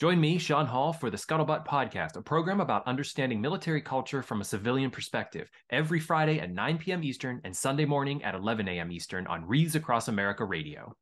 [0.00, 4.40] Join me, Sean Hall, for the Scuttlebutt Podcast, a program about understanding military culture from
[4.40, 7.04] a civilian perspective, every Friday at 9 p.m.
[7.04, 8.90] Eastern and Sunday morning at 11 a.m.
[8.90, 10.96] Eastern on Wreaths Across America Radio.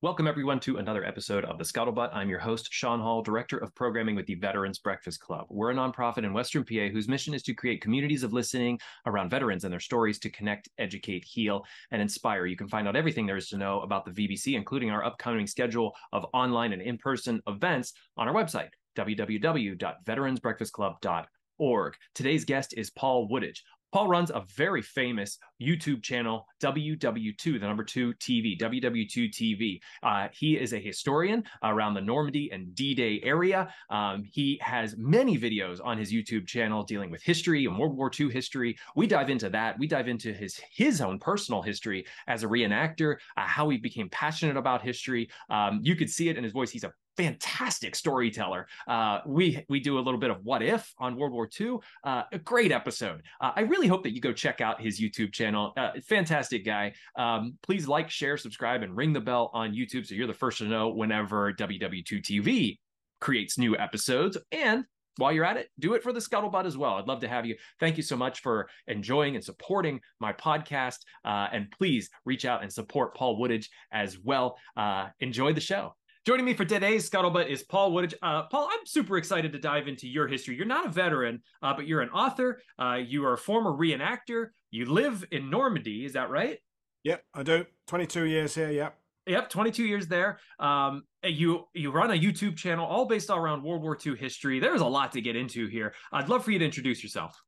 [0.00, 2.14] Welcome, everyone, to another episode of The Scuttlebutt.
[2.14, 5.46] I'm your host, Sean Hall, Director of Programming with the Veterans Breakfast Club.
[5.50, 9.28] We're a nonprofit in Western PA whose mission is to create communities of listening around
[9.28, 12.46] veterans and their stories to connect, educate, heal, and inspire.
[12.46, 15.48] You can find out everything there is to know about the VBC, including our upcoming
[15.48, 21.94] schedule of online and in person events on our website, www.veteransbreakfastclub.org.
[22.14, 23.62] Today's guest is Paul Woodadge.
[23.92, 29.80] Paul runs a very famous YouTube channel, WW2, the number two TV, WW2 TV.
[30.02, 33.72] Uh, he is a historian around the Normandy and D Day area.
[33.90, 38.10] Um, he has many videos on his YouTube channel dealing with history and World War
[38.18, 38.76] II history.
[38.94, 39.78] We dive into that.
[39.78, 44.08] We dive into his his own personal history as a reenactor, uh, how he became
[44.10, 45.30] passionate about history.
[45.48, 46.70] Um, you could see it in his voice.
[46.70, 48.68] He's a fantastic storyteller.
[48.86, 51.78] Uh, we we do a little bit of what if on World War II.
[52.04, 53.22] Uh, a great episode.
[53.40, 55.72] Uh, I really hope that you go check out his YouTube channel.
[55.76, 56.94] Uh, fantastic guy.
[57.16, 60.58] Um, please like, share, subscribe, and ring the bell on YouTube so you're the first
[60.58, 62.78] to know whenever WW2 TV
[63.20, 64.38] creates new episodes.
[64.52, 64.84] And
[65.16, 66.94] while you're at it, do it for the Scuttlebutt as well.
[66.94, 67.56] I'd love to have you.
[67.80, 70.98] Thank you so much for enjoying and supporting my podcast.
[71.24, 74.56] Uh, and please reach out and support Paul Woodadge as well.
[74.76, 75.94] Uh, enjoy the show.
[76.28, 78.12] Joining me for today's scuttlebutt is Paul Woodadge.
[78.20, 80.56] Uh, Paul, I'm super excited to dive into your history.
[80.56, 82.60] You're not a veteran, uh, but you're an author.
[82.78, 84.48] Uh, you are a former reenactor.
[84.70, 86.04] You live in Normandy.
[86.04, 86.58] Is that right?
[87.04, 87.64] Yep, I do.
[87.86, 88.70] 22 years here.
[88.70, 88.98] Yep.
[89.26, 90.38] Yep, 22 years there.
[90.58, 94.60] Um, you you run a YouTube channel all based around World War II history.
[94.60, 95.94] There's a lot to get into here.
[96.12, 97.42] I'd love for you to introduce yourself.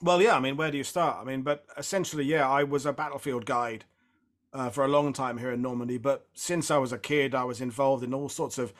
[0.00, 0.38] Well, yeah.
[0.38, 1.18] I mean, where do you start?
[1.20, 3.84] I mean, but essentially, yeah, I was a battlefield guide
[4.54, 5.98] uh, for a long time here in Normandy.
[5.98, 8.72] But since I was a kid, I was involved in all sorts of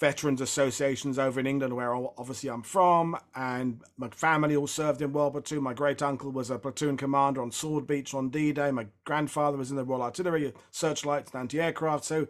[0.00, 5.12] veterans associations over in England, where obviously I'm from, and my family all served in
[5.12, 5.58] World War II.
[5.58, 8.70] My great uncle was a platoon commander on Sword Beach on D-Day.
[8.70, 12.04] My grandfather was in the Royal Artillery, searchlights and anti-aircraft.
[12.04, 12.28] So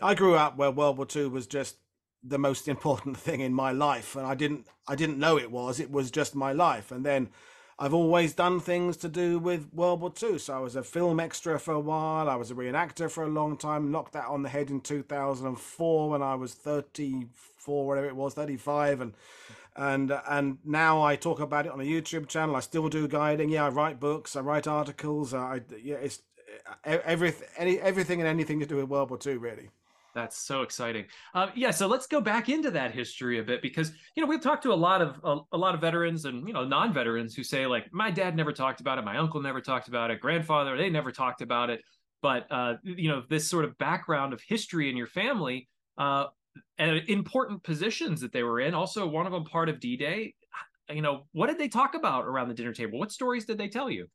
[0.00, 1.76] I grew up where World War II was just
[2.22, 5.80] the most important thing in my life, and I didn't I didn't know it was.
[5.80, 7.28] It was just my life, and then
[7.82, 10.38] I've always done things to do with World War II.
[10.38, 12.28] So I was a film extra for a while.
[12.28, 13.90] I was a reenactor for a long time.
[13.90, 19.00] Knocked that on the head in 2004 when I was 34, whatever it was, 35,
[19.00, 19.14] and
[19.76, 22.54] and and now I talk about it on a YouTube channel.
[22.54, 23.48] I still do guiding.
[23.48, 24.36] Yeah, I write books.
[24.36, 25.32] I write articles.
[25.32, 26.20] I yeah, it's
[26.84, 29.70] everything, any everything and anything to do with World War II, really.
[30.14, 31.06] That's so exciting.
[31.34, 34.40] Uh, yeah, so let's go back into that history a bit because you know we've
[34.40, 37.44] talked to a lot of a, a, lot of veterans and you know non-veterans who
[37.44, 40.76] say like my dad never talked about it, my uncle never talked about it, grandfather
[40.76, 41.80] they never talked about it.
[42.22, 46.26] But uh, you know this sort of background of history in your family uh,
[46.78, 48.74] and important positions that they were in.
[48.74, 50.34] Also, one of them part of D-Day.
[50.90, 52.98] You know, what did they talk about around the dinner table?
[52.98, 54.08] What stories did they tell you?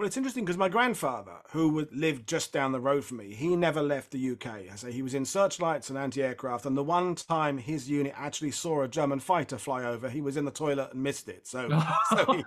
[0.00, 3.54] Well, it's interesting because my grandfather, who lived just down the road from me, he
[3.54, 4.46] never left the UK.
[4.72, 8.52] I say he was in searchlights and anti-aircraft, and the one time his unit actually
[8.52, 11.46] saw a German fighter fly over, he was in the toilet and missed it.
[11.46, 11.68] So,
[12.16, 12.44] so he,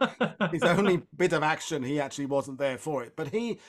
[0.52, 3.14] his only bit of action, he actually wasn't there for it.
[3.16, 3.60] But he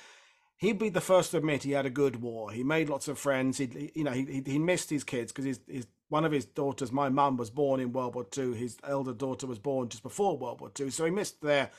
[0.57, 2.53] he'd be the first to admit he had a good war.
[2.53, 3.59] He made lots of friends.
[3.59, 6.91] He, you know, he he missed his kids because his his one of his daughters,
[6.91, 8.55] my mum, was born in World War II.
[8.55, 11.71] His elder daughter was born just before World War II, so he missed their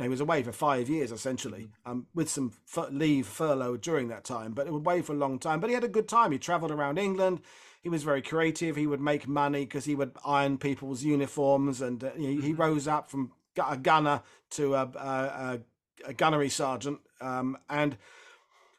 [0.00, 1.90] you know, he was away for five years essentially, mm.
[1.90, 2.52] um, with some
[2.90, 5.60] leave furlough during that time, but it was away for a long time.
[5.60, 6.32] But he had a good time.
[6.32, 7.42] He travelled around England.
[7.82, 8.76] He was very creative.
[8.76, 12.62] He would make money because he would iron people's uniforms, and uh, he, he, mm-hmm.
[12.62, 14.22] rose up from a gunner
[14.52, 15.60] to a, a,
[16.06, 17.98] a gunnery sergeant, um, and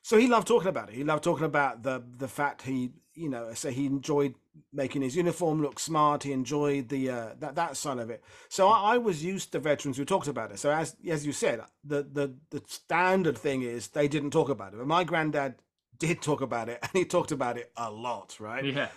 [0.02, 0.96] so he loved talking about it.
[0.96, 4.36] He loved talking about the the fact he, you know, say he enjoyed
[4.74, 6.24] making his uniform look smart.
[6.24, 8.24] He enjoyed the uh, that that side of it.
[8.50, 10.60] So I, I, was used to veterans who talked about it.
[10.60, 14.74] So as as you said, the the the standard thing is they didn't talk about
[14.74, 14.78] it.
[14.78, 15.56] But my granddad
[15.98, 18.66] did talk about it, and he talked about it a lot, right?
[18.66, 18.90] Yeah.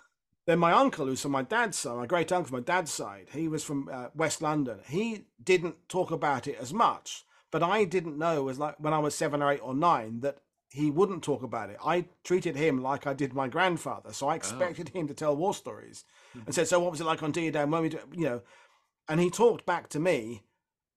[0.47, 3.29] Then my uncle, who's from my dad's side, my great uncle from my dad's side,
[3.33, 4.81] he was from uh, West London.
[4.87, 8.99] He didn't talk about it as much, but I didn't know as like when I
[8.99, 10.39] was seven or eight or nine that
[10.75, 11.77] he wouldn't talk about it.
[11.85, 14.37] I treated him like I did my grandfather, so I oh.
[14.37, 14.99] expected oh.
[14.99, 16.47] him to tell war stories, mm-hmm.
[16.47, 18.43] and said, "So what was it like on D-Day?" When we, do, you know,
[19.09, 20.43] and he talked back to me,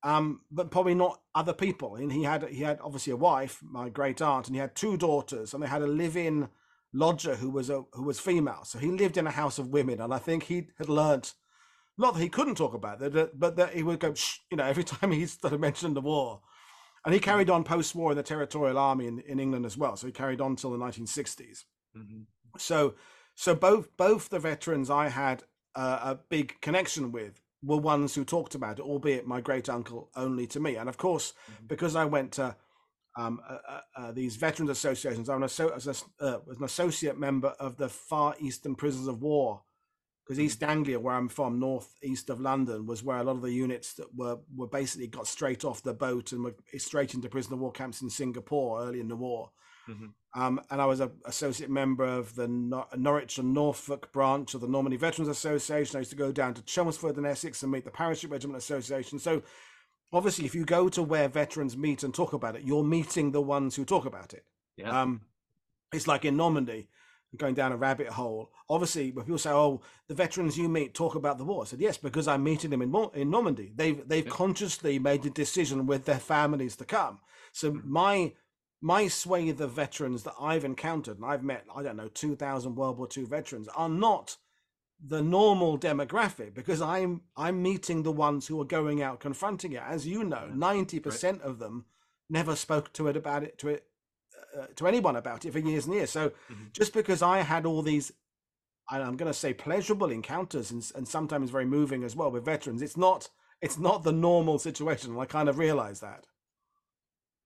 [0.01, 1.95] um, but probably not other people.
[1.95, 4.97] And he had he had obviously a wife, my great aunt, and he had two
[4.97, 6.49] daughters, and they had a live-in
[6.91, 8.63] lodger who was a who was female.
[8.63, 11.35] So he lived in a house of women, and I think he had learnt.
[11.99, 14.65] Not that he couldn't talk about it, but that he would go, Shh, you know,
[14.65, 16.41] every time he started mentioning the war
[17.07, 19.95] and he carried on post-war in the Territorial Army in, in England as well.
[19.95, 21.63] So he carried on until the 1960s.
[21.97, 22.23] Mm-hmm.
[22.57, 22.95] So,
[23.33, 25.43] So both both the veterans I had
[25.73, 30.09] uh, a big connection with were ones who talked about it, albeit my great uncle
[30.17, 30.75] only to me.
[30.75, 31.67] And of course, mm-hmm.
[31.67, 32.57] because I went to
[33.15, 37.77] um, uh, uh, these veterans associations, I'm an, as a, uh, an associate member of
[37.77, 39.61] the Far Eastern Prisoners of War.
[40.27, 40.61] Because East.
[40.61, 43.93] Anglia, where I'm from, north east of London, was where a lot of the units
[43.93, 47.71] that were were basically got straight off the boat and were straight into prisoner war
[47.71, 49.51] camps in Singapore early in the war.
[49.87, 50.07] Mm-hmm.
[50.39, 54.61] Um, and I was an associate member of the Nor- Norwich and Norfolk branch of
[54.61, 55.95] the Normandy Veterans Association.
[55.95, 59.19] I used to go down to Chelmsford in Essex and meet the Parachute Regiment Association.
[59.19, 59.41] So,
[60.11, 63.41] obviously, if you go to where veterans meet and talk about it, you're meeting the
[63.41, 64.43] ones who talk about it.
[64.75, 65.01] Yeah.
[65.01, 65.21] Um,
[65.93, 66.89] it's like in Normandy,
[67.35, 68.51] going down a rabbit hole.
[68.69, 71.81] Obviously, when people say, "Oh, the veterans you meet talk about the war," I said,
[71.81, 73.73] "Yes, because I'm meeting them in in Normandy.
[73.75, 74.31] They've they've yeah.
[74.31, 77.19] consciously made a decision with their families to come.
[77.51, 77.91] So mm-hmm.
[77.91, 78.33] my
[78.81, 82.99] my swathe of veterans that I've encountered, and I've met, I don't know, 2,000 World
[82.99, 84.37] War II veterans, are not
[85.03, 89.83] the normal demographic because I'm I'm meeting the ones who are going out confronting it.
[89.85, 91.85] As you know, ninety percent of them
[92.29, 93.85] never spoke to it about it to it
[94.57, 96.09] uh, to anyone about it for years and years.
[96.09, 96.65] So mm-hmm.
[96.73, 98.11] just because I had all these,
[98.89, 102.81] I'm going to say pleasurable encounters and, and sometimes very moving as well with veterans,
[102.81, 103.29] it's not
[103.61, 105.17] it's not the normal situation.
[105.17, 106.25] I kind of realize that.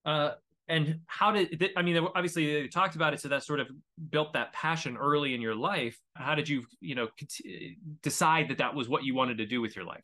[0.03, 0.31] Uh,
[0.67, 3.69] and how did i mean obviously you talked about it so that sort of
[4.09, 7.07] built that passion early in your life how did you you know
[8.01, 10.03] decide that that was what you wanted to do with your life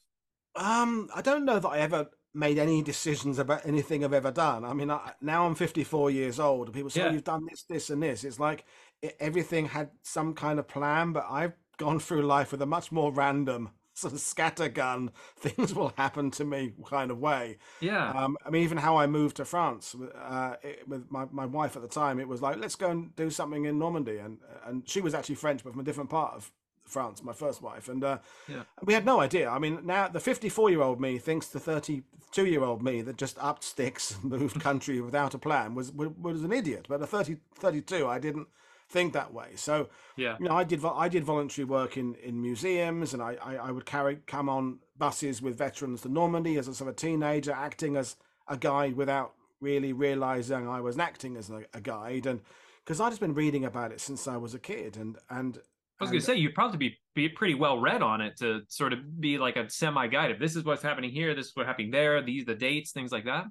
[0.55, 2.07] um i don't know that i ever
[2.37, 6.39] made any decisions about anything i've ever done i mean I, now i'm 54 years
[6.39, 7.09] old and people say oh, yeah.
[7.09, 8.65] oh, you've done this this and this it's like
[9.01, 12.91] it, everything had some kind of plan but i've gone through life with a much
[12.91, 17.57] more random sort of scattergun things will happen to me kind of way.
[17.79, 18.11] Yeah.
[18.11, 21.75] Um, I mean, even how I moved to France uh, it, with my, my wife
[21.75, 24.19] at the time, it was like, let's go and do something in Normandy.
[24.19, 24.37] And,
[24.67, 26.51] and she was actually French, but from a different part of
[26.87, 27.89] France, my first wife.
[27.89, 28.17] And uh,
[28.47, 28.63] yeah.
[28.83, 29.49] we had no idea.
[29.49, 33.17] I mean, now the 54 year old me thinks the 32 year old me that
[33.17, 36.85] just upped sticks and moved country without a plan was, was, an idiot.
[36.89, 38.47] But at 30, 32, I didn't
[38.89, 39.49] think that way.
[39.55, 43.37] So yeah, you know, I did I did voluntary work in in museums, and I
[43.43, 46.95] I, I would carry come on buses with veterans to Normandy as a sort of
[46.95, 48.15] teenager, acting as
[48.47, 52.41] a guide without really realizing I was acting as a, a guide, and
[52.83, 55.59] because I'd just been reading about it since I was a kid, and and.
[55.99, 58.61] I was going to say you'd probably be be pretty well read on it to
[58.67, 60.31] sort of be like a semi guide.
[60.31, 63.11] If this is what's happening here, this is what's happening there, these the dates, things
[63.11, 63.45] like that.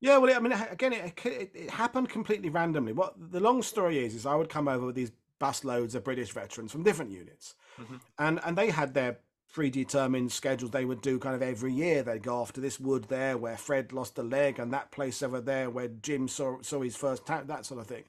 [0.00, 2.92] Yeah, well, I mean, again, it, it, it, happened completely randomly.
[2.92, 6.02] What the long story is is I would come over with these bus loads of
[6.02, 7.96] British veterans from different units, mm-hmm.
[8.18, 9.18] and and they had their
[9.52, 12.02] predetermined schedules they would do kind of every year.
[12.02, 15.22] They'd go off to this wood there where Fred lost a leg, and that place
[15.22, 18.04] over there where Jim saw saw his first ta- that sort of thing.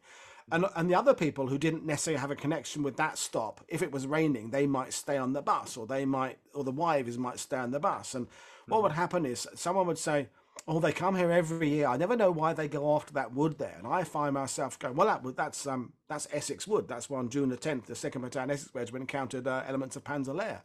[0.51, 3.81] And and the other people who didn't necessarily have a connection with that stop, if
[3.81, 7.17] it was raining, they might stay on the bus, or they might, or the wives
[7.17, 8.13] might stay on the bus.
[8.13, 8.27] And
[8.67, 8.83] what mm-hmm.
[8.83, 10.27] would happen is someone would say,
[10.67, 11.87] oh, they come here every year.
[11.87, 13.75] I never know why they go after that wood there.
[13.77, 16.87] And I find myself going, well, that wood, that's um, that's Essex Wood.
[16.87, 20.03] That's why on June the 10th, the second battalion Essex Regiment encountered uh, elements of
[20.03, 20.61] Panzer Lehr.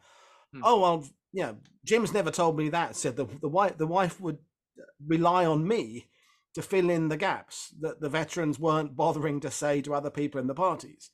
[0.52, 0.60] Hmm.
[0.64, 1.52] Oh well, yeah.
[1.84, 2.96] Jim's never told me that.
[2.96, 4.38] Said the the wife the wife would
[5.06, 6.06] rely on me
[6.58, 10.40] to fill in the gaps that the veterans weren't bothering to say to other people
[10.40, 11.10] in the parties.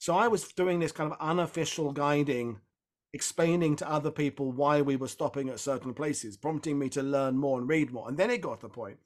[0.00, 2.58] So I was doing this kind of unofficial guiding
[3.12, 7.38] explaining to other people why we were stopping at certain places, prompting me to learn
[7.38, 8.08] more and read more.
[8.08, 8.96] And then it got to the point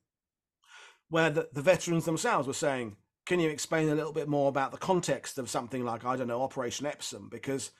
[1.11, 4.73] where the, the veterans themselves were saying, Can you explain a little bit more about
[4.73, 7.29] the context of something like, I don't know, Operation Epsom?
[7.31, 7.71] Because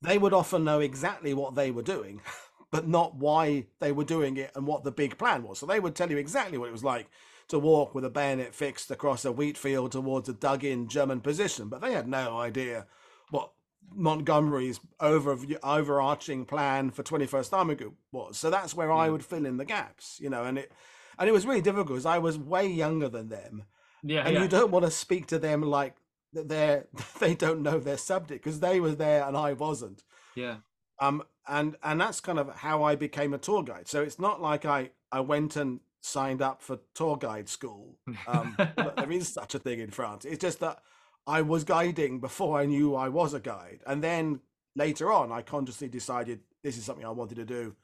[0.00, 2.20] they would often know exactly what they were doing,
[2.70, 5.58] but not why they were doing it and what the big plan was.
[5.58, 7.08] So they would tell you exactly what it was like
[7.48, 11.20] to walk with a bayonet fixed across a wheat field towards a dug in German
[11.20, 12.86] position, but they had no idea
[13.30, 13.52] what
[13.94, 18.38] Montgomery's over overarching plan for 21st Army Group was.
[18.38, 19.12] So that's where I hmm.
[19.12, 20.72] would fill in the gaps, you know, and it
[21.18, 23.64] and it was really difficult because I was way younger than them.
[24.02, 24.42] Yeah, and yeah.
[24.42, 25.94] you don't want to speak to them like
[26.32, 26.86] they're
[27.20, 30.02] they don't know their subject because they were there and I wasn't.
[30.34, 30.56] Yeah.
[31.00, 33.88] Um and and that's kind of how I became a tour guide.
[33.88, 37.96] So it's not like I I went and signed up for tour guide school.
[38.26, 38.56] Um,
[38.96, 40.24] there is such a thing in France.
[40.24, 40.82] It's just that
[41.26, 43.80] I was guiding before I knew I was a guide.
[43.86, 44.40] And then
[44.74, 47.76] later on, I consciously decided this is something I wanted to do,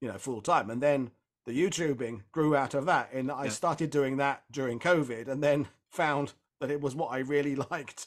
[0.00, 0.70] you know, full time.
[0.70, 1.10] And then
[1.44, 3.12] the YouTubing grew out of that.
[3.12, 7.18] And I started doing that during COVID and then found that it was what I
[7.18, 8.06] really liked.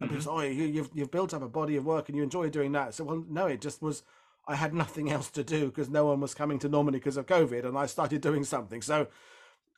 [0.00, 0.20] And mm-hmm.
[0.20, 2.72] say, oh, you, you've, you've built up a body of work and you enjoy doing
[2.72, 2.94] that.
[2.94, 4.02] So, well, no, it just was,
[4.46, 7.26] I had nothing else to do because no one was coming to Normandy because of
[7.26, 7.64] COVID.
[7.64, 8.82] And I started doing something.
[8.82, 9.08] So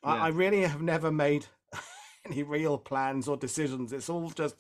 [0.05, 0.13] yeah.
[0.13, 1.47] I, I really have never made
[2.25, 3.93] any real plans or decisions.
[3.93, 4.57] It's all just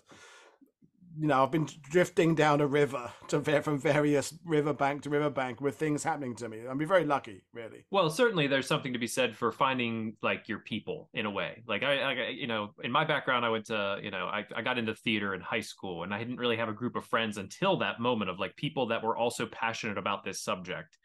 [1.19, 5.77] you know, I've been drifting down a river to from various riverbank to riverbank with
[5.77, 6.67] things happening to me.
[6.69, 7.85] I'd be very lucky, really.
[7.91, 11.63] Well, certainly there's something to be said for finding like your people in a way.
[11.67, 14.63] Like I, I you know, in my background, I went to, you know, I, I
[14.63, 17.39] got into theater in high school and I didn't really have a group of friends
[17.39, 20.99] until that moment of like people that were also passionate about this subject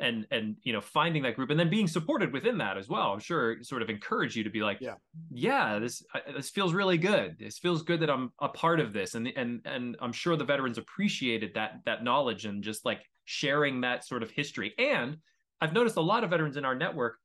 [0.00, 3.12] and and you know finding that group and then being supported within that as well
[3.12, 4.94] i'm sure sort of encourage you to be like yeah.
[5.30, 7.36] Yeah this this feels really good.
[7.38, 9.14] This feels good that i'm a part of this.
[9.14, 13.80] And and and i'm sure the veterans appreciated that that knowledge and just like sharing
[13.80, 14.74] that sort of history.
[14.78, 15.18] And
[15.60, 17.16] i've noticed a lot of veterans in our network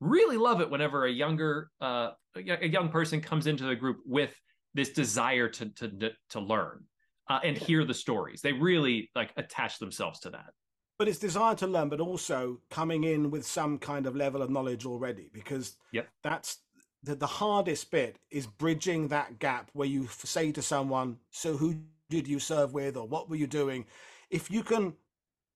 [0.00, 4.34] really love it whenever a younger uh a young person comes into the group with
[4.74, 6.84] this desire to to to learn
[7.28, 8.40] uh, and hear the stories.
[8.40, 10.50] They really like attach themselves to that
[10.98, 14.50] but it's desire to learn, but also coming in with some kind of level of
[14.50, 16.08] knowledge already, because yep.
[16.22, 16.58] that's
[17.02, 21.76] the, the hardest bit is bridging that gap where you say to someone, "So who
[22.10, 23.86] did you serve with, or what were you doing?"
[24.30, 24.94] If you can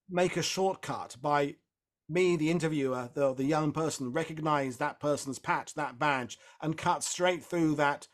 [0.08, 1.56] make a shortcut by
[2.08, 7.04] me, the interviewer, the the young person, recognize that person's patch, that badge, and cut
[7.04, 8.08] straight through that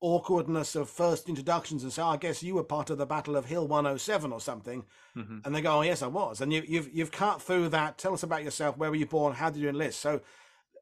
[0.00, 3.36] awkwardness of first introductions and say, oh, I guess you were part of the Battle
[3.36, 4.84] of Hill 107 or something.
[5.16, 5.38] Mm-hmm.
[5.44, 6.40] And they go, Oh, yes, I was.
[6.40, 7.98] And you, have you've, you've cut through that.
[7.98, 8.76] Tell us about yourself.
[8.76, 9.34] Where were you born?
[9.34, 10.00] How did you enlist?
[10.00, 10.20] So,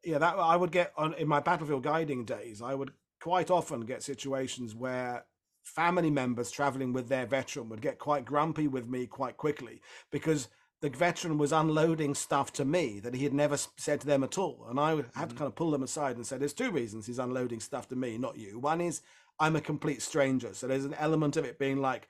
[0.02, 2.60] yeah, that I would get on in my battlefield guiding days.
[2.60, 5.24] I would quite often get situations where
[5.62, 9.80] family members traveling with their veteran would get quite grumpy with me quite quickly
[10.10, 10.48] because
[10.84, 14.36] the veteran was unloading stuff to me that he had never said to them at
[14.36, 14.66] all.
[14.68, 15.28] And I had mm-hmm.
[15.28, 17.96] to kind of pull them aside and say, there's two reasons he's unloading stuff to
[17.96, 18.58] me, not you.
[18.58, 19.00] One is
[19.40, 20.52] I'm a complete stranger.
[20.52, 22.06] So there's an element of it being like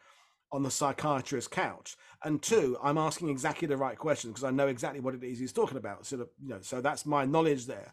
[0.50, 1.97] on the psychiatrist's couch.
[2.25, 5.38] And two, I'm asking exactly the right questions because I know exactly what it is
[5.38, 6.04] he's talking about.
[6.04, 7.93] Sort of, you know, so that's my knowledge there.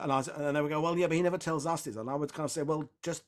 [0.00, 1.96] And I was, and they would go, well, yeah, but he never tells us this.
[1.96, 3.24] And I would kind of say, well, just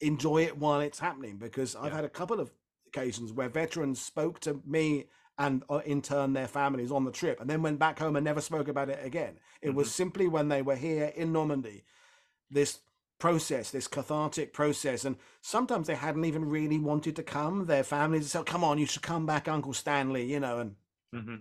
[0.00, 2.50] enjoy it while it's happening because I've had a couple of
[2.86, 5.04] occasions where veterans spoke to me
[5.40, 8.24] and uh, in turn their families on the trip and then went back home and
[8.24, 9.38] never spoke about it again.
[9.62, 9.78] It mm-hmm.
[9.78, 11.82] was simply when they were here in Normandy,
[12.50, 12.80] this
[13.18, 15.06] process, this cathartic process.
[15.06, 17.64] And sometimes they hadn't even really wanted to come.
[17.64, 20.74] Their families said, come on, you should come back, Uncle Stanley, you know, and
[21.14, 21.36] mm-hmm.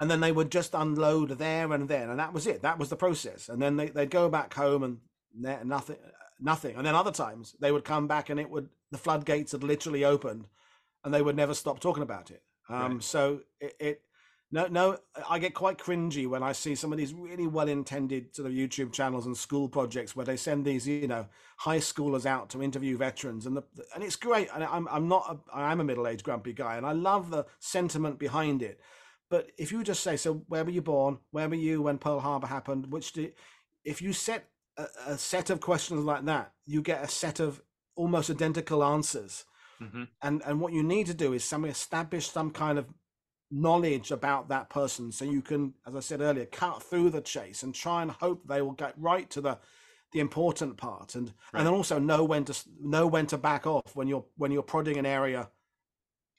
[0.00, 2.08] and then they would just unload there and then.
[2.08, 2.62] And that was it.
[2.62, 3.50] That was the process.
[3.50, 5.96] And then they, they'd go back home and nothing,
[6.40, 6.76] nothing.
[6.76, 10.02] And then other times they would come back and it would, the floodgates had literally
[10.02, 10.46] opened
[11.04, 12.42] and they would never stop talking about it.
[12.68, 13.02] Um, right.
[13.02, 14.00] So it, it,
[14.50, 18.46] no, no, I get quite cringy when I see some of these really well-intended sort
[18.46, 22.50] of YouTube channels and school projects where they send these, you know, high schoolers out
[22.50, 24.48] to interview veterans, and the and it's great.
[24.54, 28.18] And I'm I'm not a, I'm a middle-aged grumpy guy, and I love the sentiment
[28.18, 28.80] behind it.
[29.28, 31.18] But if you just say, so where were you born?
[31.32, 32.92] Where were you when Pearl Harbor happened?
[32.92, 33.32] Which do,
[33.84, 37.60] if you set a, a set of questions like that, you get a set of
[37.96, 39.44] almost identical answers
[39.84, 40.02] Mm-hmm.
[40.22, 42.86] And and what you need to do is some establish some kind of
[43.50, 47.62] knowledge about that person so you can as i said earlier cut through the chase
[47.62, 49.56] and try and hope they will get right to the
[50.12, 51.60] the important part and right.
[51.60, 54.62] and then also know when to know when to back off when you're when you're
[54.62, 55.48] prodding an area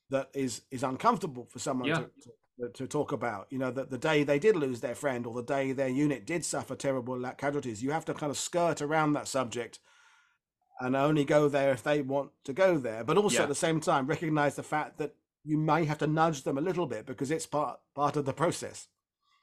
[0.10, 1.96] that is is uncomfortable for someone yeah.
[1.96, 2.10] to,
[2.60, 5.34] to, to talk about you know that the day they did lose their friend or
[5.34, 9.14] the day their unit did suffer terrible casualties you have to kind of skirt around
[9.14, 9.80] that subject
[10.80, 13.04] and only go there if they want to go there.
[13.04, 13.44] But also yeah.
[13.44, 16.62] at the same time, recognize the fact that you may have to nudge them a
[16.62, 18.88] little bit because it's part part of the process.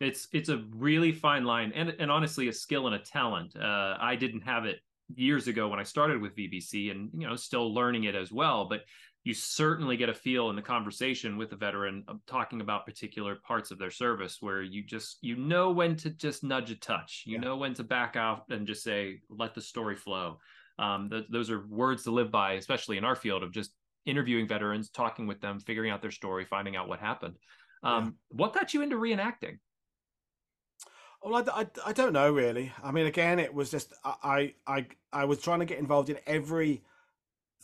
[0.01, 3.55] It's it's a really fine line, and and honestly, a skill and a talent.
[3.57, 4.81] Uh, I didn't have it
[5.15, 8.67] years ago when I started with VBC, and you know, still learning it as well.
[8.69, 8.81] But
[9.25, 13.71] you certainly get a feel in the conversation with the veteran talking about particular parts
[13.71, 17.35] of their service where you just you know when to just nudge a touch you
[17.35, 17.41] yeah.
[17.41, 20.39] know when to back out and just say let the story flow
[20.83, 23.71] um, th- those are words to live by, especially in our field of just
[24.05, 27.35] interviewing veterans, talking with them, figuring out their story, finding out what happened.
[27.85, 28.11] Um, yeah.
[28.31, 29.59] What got you into reenacting?
[31.23, 32.73] Well, I, I, I, don't know really.
[32.83, 36.19] I mean, again, it was just I, I I was trying to get involved in
[36.27, 36.83] every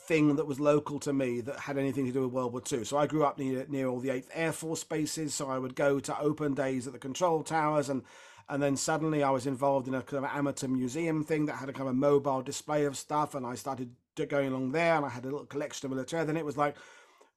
[0.06, 2.84] thing that was local to me that had anything to do with World War II.
[2.84, 5.34] So I grew up near near all the Eighth Air Force bases.
[5.34, 8.04] So I would go to open days at the control towers and
[8.48, 11.68] and then suddenly I was involved in a kind of amateur museum thing that had
[11.68, 13.90] a kind of mobile display of stuff, and I started
[14.28, 16.24] going along there, and I had a little collection of military.
[16.24, 16.74] Then it was like,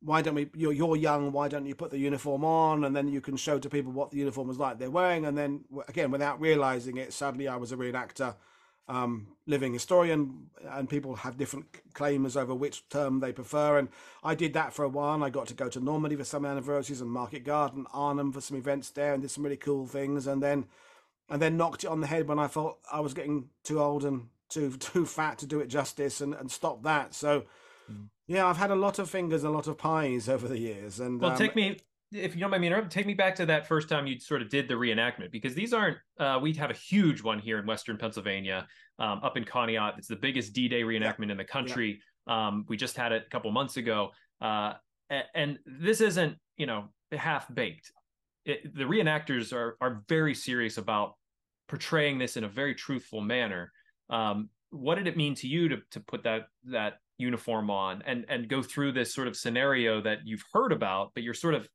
[0.04, 0.50] why don't we?
[0.56, 1.32] You're, you're young.
[1.32, 4.12] Why don't you put the uniform on, and then you can show to people what
[4.12, 7.72] the uniform was like they're wearing, and then again, without realizing it, suddenly I was
[7.72, 8.36] a reenactor.
[8.88, 13.78] Um, living historian, and people have different claims over which term they prefer.
[13.78, 13.88] And
[14.22, 15.14] I did that for a while.
[15.14, 18.42] And I got to go to Normandy for some anniversaries and Market Garden, Arnhem for
[18.42, 20.28] some events there, and did some really cool things.
[20.28, 20.66] And then
[21.32, 24.06] and then knocked it on the head when I felt I was getting too old
[24.06, 27.16] and too too fat to do it justice and, and stop that.
[27.16, 27.46] So
[27.92, 28.10] Mm.
[28.28, 31.00] Yeah, I've had a lot of fingers, a lot of pies over the years.
[31.00, 31.80] And well, um, take me
[32.12, 34.42] if you don't mind me interrupting, take me back to that first time you sort
[34.42, 35.98] of did the reenactment because these aren't.
[36.20, 38.68] Uh, we have a huge one here in Western Pennsylvania,
[39.00, 39.98] um, up in Conneaut.
[39.98, 41.32] It's the biggest D-Day reenactment yeah.
[41.32, 42.02] in the country.
[42.28, 42.48] Yeah.
[42.48, 44.12] Um, we just had it a couple months ago,
[44.42, 44.74] uh,
[45.34, 47.92] and this isn't you know half baked.
[48.46, 51.16] the reenactors are are very serious about
[51.72, 53.72] portraying this in a very truthful manner.
[54.10, 58.26] Um, what did it mean to you to to put that that uniform on and
[58.28, 61.68] and go through this sort of scenario that you've heard about, but you're sort of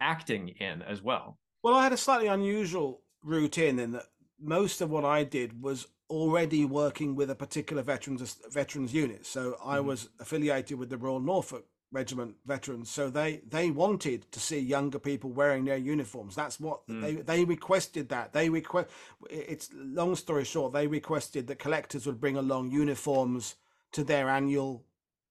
[0.00, 1.38] acting in as well?
[1.62, 4.06] Well, I had a slightly unusual routine in that
[4.40, 9.26] most of what I did was already working with a particular veterans veterans unit.
[9.26, 9.88] So I mm-hmm.
[9.88, 12.90] was affiliated with the Royal Norfolk Regiment veterans.
[12.90, 16.34] So they they wanted to see younger people wearing their uniforms.
[16.34, 17.00] That's what mm.
[17.02, 18.08] they they requested.
[18.08, 18.88] That they request.
[19.30, 20.72] It's long story short.
[20.72, 23.56] They requested that collectors would bring along uniforms
[23.92, 24.84] to their annual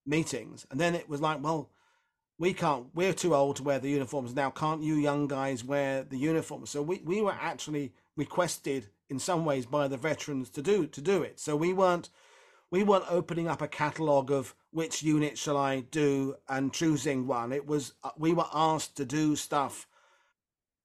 [0.06, 1.72] meetings, and then it was like, well,
[2.42, 6.04] we can't we're too old to wear the uniforms now can't you young guys wear
[6.04, 10.62] the uniforms so we, we were actually requested in some ways by the veterans to
[10.62, 12.10] do to do it so we weren't
[12.72, 17.52] we weren't opening up a catalog of which unit shall i do and choosing one.
[17.52, 19.88] It was uh, we were asked to do stuff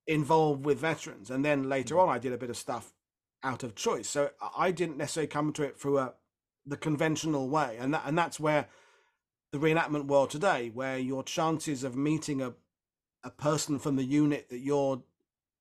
[0.07, 1.31] involved with veterans.
[1.31, 2.03] And then later mm.
[2.03, 2.93] on i did a bit of stuff
[3.43, 4.09] out of choice.
[4.09, 6.15] So i didn't necessarily come to it through a
[6.67, 7.77] the conventional way.
[7.79, 8.67] And that, and that's where
[9.53, 12.55] the reenactment world today, where your chances of meeting a
[13.25, 15.03] a person from the unit that you're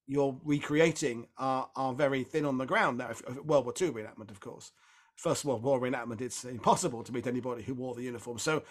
[0.07, 2.97] you're recreating are are very thin on the ground.
[2.97, 3.11] Now,
[3.43, 4.71] World War II reenactment, of course,
[5.15, 8.37] First World War reenactment, it's impossible to meet anybody who wore the uniform.
[8.37, 8.63] So,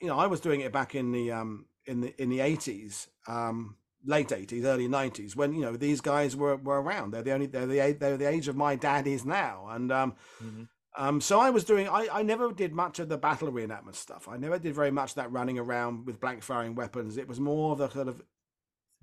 [0.00, 3.08] you know, I was doing it back in the um in the in the eighties,
[3.26, 7.12] um, late eighties, early nineties, when you know these guys were were around.
[7.12, 10.14] They're the only they're the they're the age of my dad is now, and um,
[10.42, 10.62] mm-hmm.
[10.94, 11.88] Um, so I was doing.
[11.88, 14.28] I, I never did much of the battle reenactment stuff.
[14.28, 17.16] I never did very much that running around with blank firing weapons.
[17.16, 18.22] It was more the kind of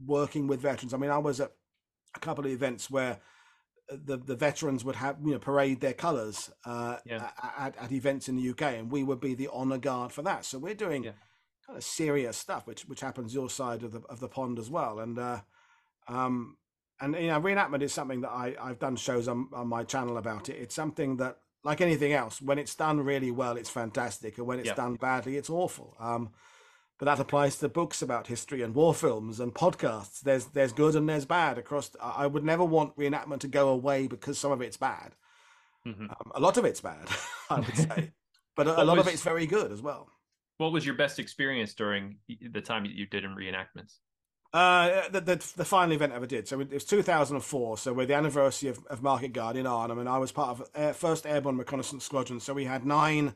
[0.05, 0.93] working with veterans.
[0.93, 1.51] I mean, I was at
[2.15, 3.19] a couple of events where
[3.91, 7.29] the the veterans would have you know parade their colours uh, yeah.
[7.57, 10.45] at, at events in the UK, and we would be the honour guard for that.
[10.45, 11.11] So we're doing yeah.
[11.65, 14.69] kind of serious stuff, which which happens your side of the of the pond as
[14.69, 14.99] well.
[14.99, 15.41] And uh,
[16.07, 16.57] um,
[17.01, 20.17] and you know, reenactment is something that I I've done shows on on my channel
[20.17, 20.57] about it.
[20.57, 24.59] It's something that like anything else, when it's done really well, it's fantastic, and when
[24.59, 24.77] it's yep.
[24.77, 25.95] done badly, it's awful.
[25.99, 26.29] Um,
[26.99, 30.19] but that applies to books about history and war films and podcasts.
[30.19, 31.89] There's there's good and there's bad across.
[32.01, 35.15] I would never want reenactment to go away because some of it's bad.
[35.87, 36.03] Mm-hmm.
[36.03, 37.07] Um, a lot of it's bad,
[37.49, 38.11] I would say,
[38.55, 40.09] but a, a lot was, of it's very good as well.
[40.57, 43.95] What was your best experience during the time you did in reenactments?
[44.51, 46.47] Uh, the, the, the final event I ever did.
[46.47, 47.77] So it was 2004.
[47.77, 50.93] So we're the anniversary of, of Market Garden Arnhem, and I was part of Air,
[50.93, 52.39] first Airborne Reconnaissance Squadron.
[52.39, 53.35] So we had nine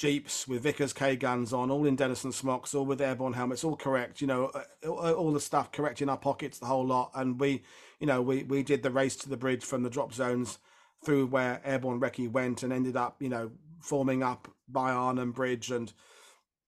[0.00, 3.76] jeeps with Vickers K guns on, all in Denison smocks, all with airborne helmets, all
[3.76, 4.22] correct.
[4.22, 4.50] You know,
[4.82, 7.10] all, all the stuff correct in our pockets, the whole lot.
[7.14, 7.62] And we,
[7.98, 10.58] you know, we we did the race to the bridge from the drop zones
[11.04, 13.50] through where airborne recce went, and ended up, you know,
[13.82, 15.92] forming up by Arnhem Bridge, and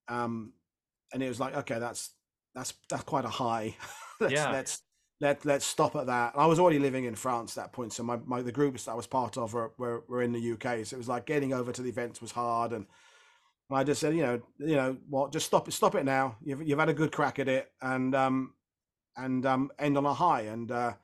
[0.08, 0.52] um,
[1.14, 2.10] and it was like, okay, that's
[2.54, 3.74] that's that's quite a high.
[4.20, 4.50] let's, yeah.
[4.50, 4.82] Let's
[5.22, 6.34] let let's stop at that.
[6.36, 8.92] I was already living in France at that point, so my, my the groups that
[8.92, 10.84] I was part of were, were, were in the UK.
[10.84, 12.84] So it was like getting over to the events was hard, and
[13.70, 16.36] I just said, you know, you know what, just stop it, stop it now.
[16.42, 18.54] You've you've had a good crack at it, and um
[19.16, 20.42] and um end on a high.
[20.42, 20.94] And uh,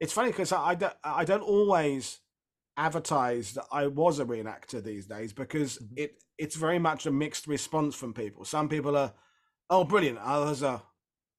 [0.00, 2.18] it's funny because I, I don't, I don't always
[2.76, 5.94] advertise that I was a reenactor these days because mm-hmm.
[5.96, 8.44] it it's very much a mixed response from people.
[8.44, 9.12] Some people are
[9.70, 10.18] Oh, brilliant!
[10.18, 10.82] Others are,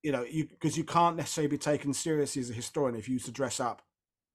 [0.04, 3.14] you know, you because you can't necessarily be taken seriously as a historian if you
[3.14, 3.82] used to dress up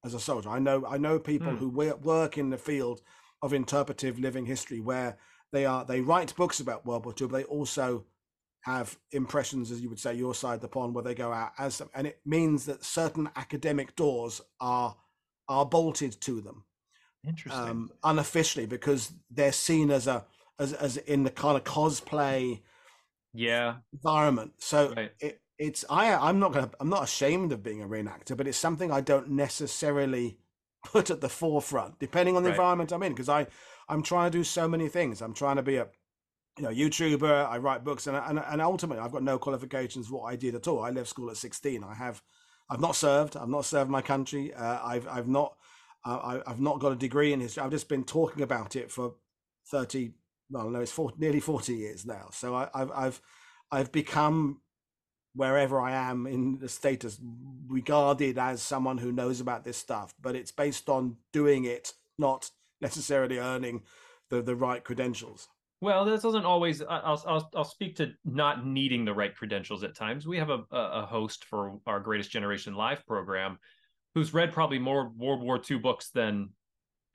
[0.05, 0.49] as a soldier.
[0.49, 1.57] I know I know people mm.
[1.57, 3.01] who work in the field
[3.41, 5.17] of interpretive living history where
[5.51, 8.05] they are they write books about World War II, but they also
[8.61, 11.81] have impressions, as you would say, your side the pond, where they go out as
[11.95, 14.95] and it means that certain academic doors are
[15.47, 16.65] are bolted to them.
[17.25, 17.61] Interesting.
[17.61, 20.25] Um, unofficially, because they're seen as a
[20.59, 22.61] as as in the kind of cosplay
[23.33, 24.53] yeah environment.
[24.57, 25.11] So right.
[25.19, 28.57] it, it's I I'm not gonna I'm not ashamed of being a reenactor, but it's
[28.57, 30.39] something I don't necessarily
[30.85, 32.55] put at the forefront, depending on the right.
[32.55, 33.47] environment I'm in, because I
[33.89, 35.21] I'm trying to do so many things.
[35.21, 35.87] I'm trying to be a
[36.57, 37.47] you know YouTuber.
[37.47, 40.67] I write books, and and, and ultimately I've got no qualifications what I did at
[40.67, 40.83] all.
[40.83, 41.83] I left school at 16.
[41.83, 42.21] I have
[42.69, 43.37] I've not served.
[43.37, 44.53] I've not served my country.
[44.53, 45.55] Uh, I've I've not
[46.05, 47.63] uh, I, have not got a degree in history.
[47.63, 49.15] I've just been talking about it for
[49.71, 50.11] 30
[50.49, 52.29] well, no, it's 40, nearly 40 years now.
[52.31, 53.21] So I, have I've,
[53.71, 54.61] I've become
[55.33, 57.19] wherever I am in the status
[57.67, 62.49] regarded as someone who knows about this stuff, but it's based on doing it, not
[62.81, 63.81] necessarily earning
[64.29, 65.47] the, the right credentials.
[65.79, 66.81] Well, this doesn't always.
[66.81, 70.25] I'll I'll I'll speak to not needing the right credentials at times.
[70.25, 73.59] We have a a host for our Greatest Generation live program,
[74.15, 76.49] who's read probably more World War II books than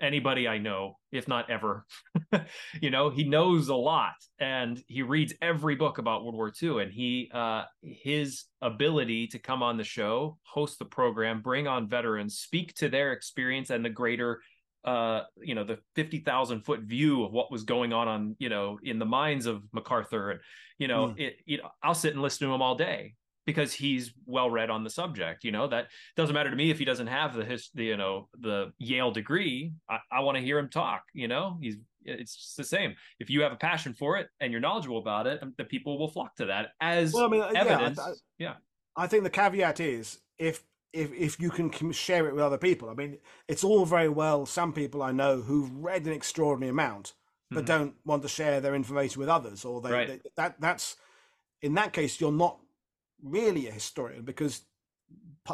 [0.02, 1.86] anybody I know, if not ever.
[2.80, 6.82] you know, he knows a lot and he reads every book about World War II.
[6.82, 11.88] And he uh his ability to come on the show, host the program, bring on
[11.88, 14.40] veterans, speak to their experience and the greater
[14.84, 18.78] uh you know the 50,000 foot view of what was going on on you know
[18.82, 20.32] in the minds of MacArthur.
[20.32, 20.40] And
[20.78, 21.20] you know mm.
[21.20, 23.14] it you know I'll sit and listen to him all day
[23.44, 26.78] because he's well read on the subject you know that doesn't matter to me if
[26.78, 29.72] he doesn't have the his the you know the Yale degree.
[29.88, 31.58] I, I want to hear him talk you know?
[31.60, 32.96] He's it's just the same.
[33.20, 36.10] If you have a passion for it and you're knowledgeable about it the people will
[36.10, 38.54] flock to that as well, I mean, evidence yeah I, yeah.
[38.96, 42.90] I think the caveat is if if if you can share it with other people.
[42.90, 44.46] I mean, it's all very well.
[44.46, 47.14] Some people I know who've read an extraordinary amount,
[47.50, 47.66] but mm-hmm.
[47.66, 50.08] don't want to share their information with others, or they, right.
[50.08, 50.96] they, that that's
[51.60, 52.58] in that case you're not
[53.22, 54.62] really a historian because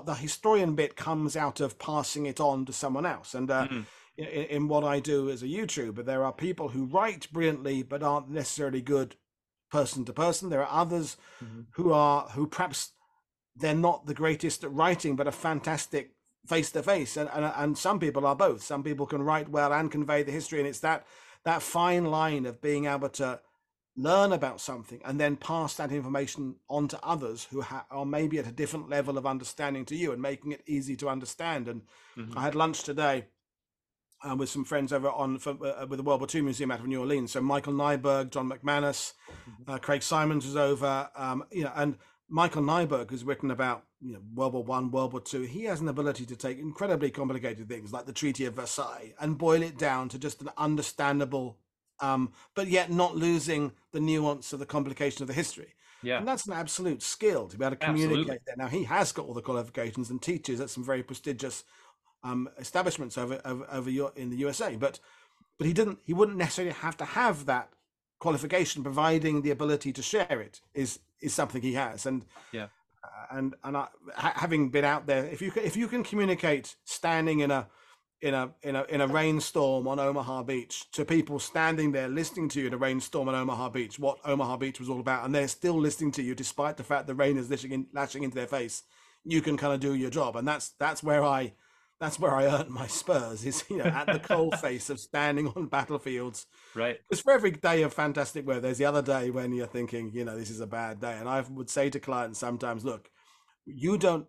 [0.05, 3.35] the historian bit comes out of passing it on to someone else.
[3.35, 3.81] And uh, mm-hmm.
[4.17, 8.03] in, in what I do as a YouTuber, there are people who write brilliantly but
[8.03, 9.17] aren't necessarily good
[9.71, 10.51] person to person.
[10.51, 11.63] There are others mm-hmm.
[11.73, 12.93] who are who perhaps
[13.59, 16.13] they're not the greatest at writing, but are fantastic
[16.47, 17.17] face to face.
[17.17, 18.63] And and some people are both.
[18.63, 21.07] Some people can write well and convey the history, and it's that
[21.45, 23.41] that fine line of being able to
[23.97, 28.39] learn about something and then pass that information on to others who ha- are maybe
[28.39, 31.67] at a different level of understanding to you and making it easy to understand.
[31.67, 31.83] And
[32.17, 32.39] mm-hmm.
[32.39, 33.25] I had lunch today
[34.23, 36.79] uh, with some friends over on for, uh, with the World War II Museum out
[36.79, 37.33] of New Orleans.
[37.33, 39.71] So Michael Neiberg, John McManus, mm-hmm.
[39.71, 41.11] uh, Craig Simons was over.
[41.17, 41.97] Um, you know, and
[42.29, 45.81] Michael Neiberg, who's written about you know World War One, World War Two, he has
[45.81, 49.79] an ability to take incredibly complicated things like the Treaty of Versailles and boil it
[49.79, 51.59] down to just an understandable,
[52.01, 55.75] um, but yet not losing the nuance of the complication of the history.
[56.03, 58.39] Yeah, and that's an absolute skill to be able to communicate Absolutely.
[58.47, 58.59] that.
[58.59, 61.65] Now he has got all the qualifications and teaches at some very prestigious
[62.23, 65.01] um, establishments over over, over your, in the USA, but
[65.59, 65.99] but he didn't.
[66.05, 67.71] He wouldn't necessarily have to have that
[68.19, 72.07] qualification, providing the ability to share it is is something he has.
[72.07, 72.69] And yeah,
[73.03, 76.77] uh, and and I, having been out there, if you can, if you can communicate
[76.85, 77.69] standing in a
[78.21, 82.49] in a in a in a rainstorm on Omaha Beach to people standing there listening
[82.51, 85.35] to you in a rainstorm on Omaha Beach, what Omaha Beach was all about, and
[85.35, 88.35] they're still listening to you despite the fact the rain is lashing, in, lashing into
[88.35, 88.83] their face,
[89.25, 91.53] you can kind of do your job, and that's that's where I
[92.01, 95.49] that's where I earned my spurs is you know at the cold face of standing
[95.49, 96.47] on battlefields.
[96.75, 96.99] Right.
[97.09, 100.25] Because for every day of fantastic weather, there's the other day when you're thinking, you
[100.25, 101.17] know, this is a bad day.
[101.19, 103.11] And I would say to clients sometimes, look,
[103.67, 104.27] you don't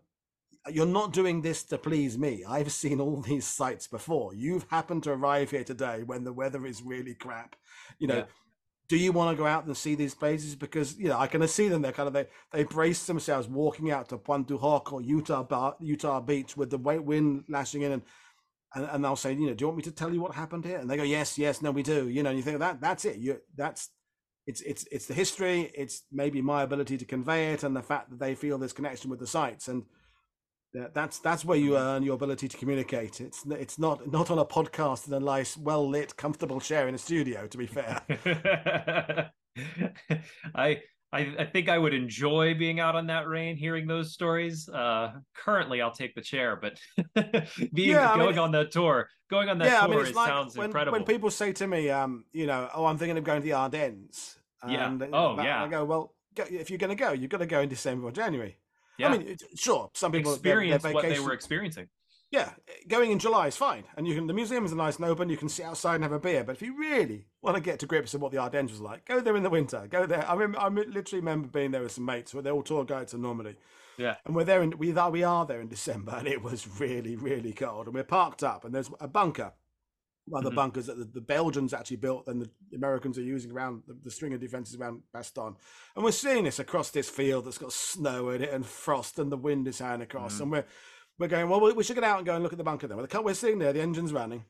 [0.69, 2.43] you're not doing this to please me.
[2.47, 4.33] I've seen all these sites before.
[4.33, 7.55] You've happened to arrive here today when the weather is really crap.
[7.97, 8.25] You know, yeah
[8.89, 10.55] do you want to go out and see these places?
[10.55, 11.81] Because you know I can see them.
[11.81, 15.75] They're kind of they they brace themselves walking out to Pointe Hoc or Utah Bar,
[15.79, 18.01] Utah Beach with the white wind lashing in, and,
[18.75, 20.65] and and they'll say, you know, do you want me to tell you what happened
[20.65, 20.79] here?
[20.79, 22.09] And they go, yes, yes, no, we do.
[22.09, 23.17] You know, and you think that that's it.
[23.17, 23.89] You that's
[24.47, 25.71] it's it's it's the history.
[25.75, 29.11] It's maybe my ability to convey it, and the fact that they feel this connection
[29.11, 29.83] with the sites and
[30.73, 33.21] that's that's where you earn your ability to communicate.
[33.21, 36.95] It's it's not not on a podcast in a nice, well lit, comfortable chair in
[36.95, 37.47] a studio.
[37.47, 38.01] To be fair,
[40.55, 44.69] I, I I think I would enjoy being out on that rain, hearing those stories.
[44.69, 46.79] Uh, currently, I'll take the chair, but
[47.73, 50.15] being yeah, going mean, on that tour, going on that yeah, tour, I mean, it
[50.15, 50.97] like sounds when, incredible.
[50.97, 53.53] When people say to me, um, you know, oh, I'm thinking of going to the
[53.53, 54.35] Ardennes.
[54.67, 54.95] Yeah.
[55.13, 55.63] oh, yeah.
[55.63, 58.11] I go, well, if you're going to go, you've got to go in December or
[58.11, 58.58] January.
[58.99, 59.07] Yeah.
[59.07, 61.87] I mean, sure, some people experience what they were experiencing.
[62.31, 62.51] Yeah,
[62.87, 64.27] going in July is fine, and you can.
[64.27, 65.29] The museum is nice and open.
[65.29, 66.43] You can sit outside and have a beer.
[66.43, 69.05] But if you really want to get to grips with what the Ardennes was like,
[69.05, 69.87] go there in the winter.
[69.89, 70.29] Go there.
[70.29, 72.31] I mean, I literally remember being there with some mates.
[72.31, 73.55] Where they're all tour guides in Normandy.
[73.97, 76.67] Yeah, and we're there in we are we are there in December, and it was
[76.79, 77.87] really really cold.
[77.87, 79.53] And we're parked up, and there's a bunker
[80.29, 80.55] one the mm-hmm.
[80.55, 84.11] bunkers that the, the, Belgians actually built and the Americans are using around the, the
[84.11, 85.55] string of defenses around Bastogne.
[85.95, 89.31] And we're seeing this across this field that's got snow in it and frost and
[89.31, 90.35] the wind is howling across.
[90.35, 90.43] Mm-hmm.
[90.43, 90.65] And we're
[91.17, 92.95] we're going, well, we should get out and go and look at the bunker then.
[92.95, 94.45] Well, the, we're sitting there, the engine's running.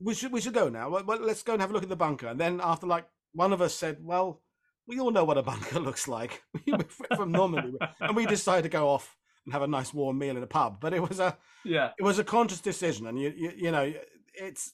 [0.00, 0.90] We should we should go now.
[0.90, 2.26] Well, well, let's go and have a look at the bunker.
[2.26, 4.42] And then after like one of us said, well,
[4.86, 6.42] we all know what a bunker looks like
[7.16, 10.42] from Normandy, and we decided to go off and have a nice warm meal in
[10.42, 10.78] a pub.
[10.80, 13.92] But it was a yeah, it was a conscious decision, and you you, you know
[14.34, 14.72] it's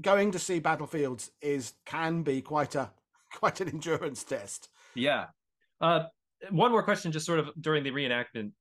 [0.00, 2.90] going to see battlefields is can be quite a
[3.34, 4.68] quite an endurance test.
[4.94, 5.26] Yeah.
[5.80, 6.04] Uh,
[6.50, 8.52] one more question, just sort of during the reenactment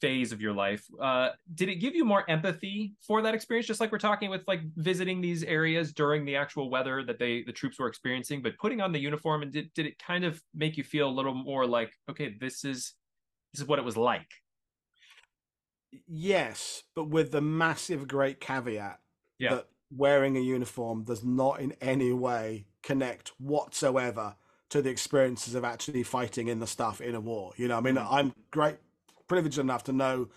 [0.00, 0.84] phase of your life.
[1.00, 3.66] Uh, did it give you more empathy for that experience?
[3.66, 7.42] Just like we're talking with like visiting these areas during the actual weather that they
[7.42, 10.42] the troops were experiencing, but putting on the uniform and did did it kind of
[10.54, 12.94] make you feel a little more like, okay, this is
[13.52, 14.30] this is what it was like?
[16.08, 18.98] Yes, but with the massive great caveat
[19.38, 19.54] yeah.
[19.54, 19.66] that
[19.96, 24.36] wearing a uniform does not in any way connect whatsoever
[24.70, 27.52] to the experiences of actually fighting in the stuff in a war.
[27.56, 28.14] You know, I mean, mm-hmm.
[28.14, 28.76] I'm great
[29.26, 30.28] privileged enough to know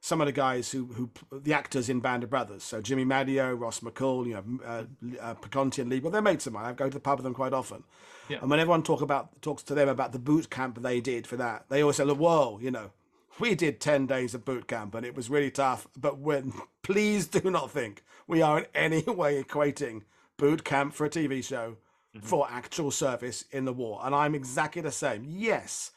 [0.00, 2.62] some of the guys who who the actors in Band of Brothers.
[2.62, 4.84] So Jimmy Madio, Ross McCall, you know, uh,
[5.20, 6.00] uh, Paconti and Lee.
[6.00, 6.64] Well, they're mates of mine.
[6.64, 7.84] I go to the pub with them quite often.
[8.28, 8.38] Yeah.
[8.40, 11.36] And when everyone talk about talks to them about the boot camp they did for
[11.36, 12.90] that, they always say, "Look, whoa, you know,
[13.38, 17.26] we did 10 days of boot camp and it was really tough but when please
[17.26, 20.02] do not think we are in any way equating
[20.36, 21.76] boot camp for a tv show
[22.14, 22.26] mm-hmm.
[22.26, 25.92] for actual service in the war and i'm exactly the same yes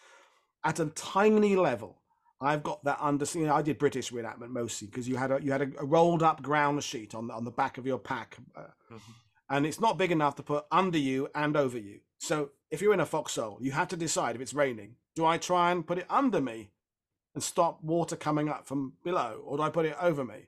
[0.64, 1.98] at a tiny level
[2.42, 5.62] i've got that understanding i did british reenactment mostly because you had a you had
[5.62, 8.62] a, a, rolled up ground sheet on the, on the back of your pack uh,
[8.62, 9.12] mm-hmm.
[9.50, 12.94] and it's not big enough to put under you and over you so if you're
[12.94, 15.98] in a foxhole you have to decide if it's raining do i try and put
[15.98, 16.70] it under me
[17.34, 20.48] and stop water coming up from below, or do I put it over me?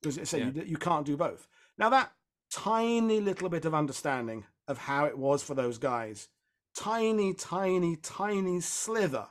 [0.00, 0.62] Because it said yeah.
[0.62, 1.48] you, you can't do both.
[1.78, 2.12] Now that
[2.50, 6.28] tiny little bit of understanding of how it was for those guys,
[6.74, 9.26] tiny, tiny, tiny slither.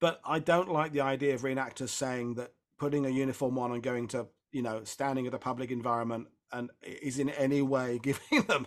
[0.00, 3.82] But I don't like the idea of reenactors saying that putting a uniform on and
[3.82, 8.42] going to, you know, standing at a public environment and is in any way giving
[8.46, 8.66] them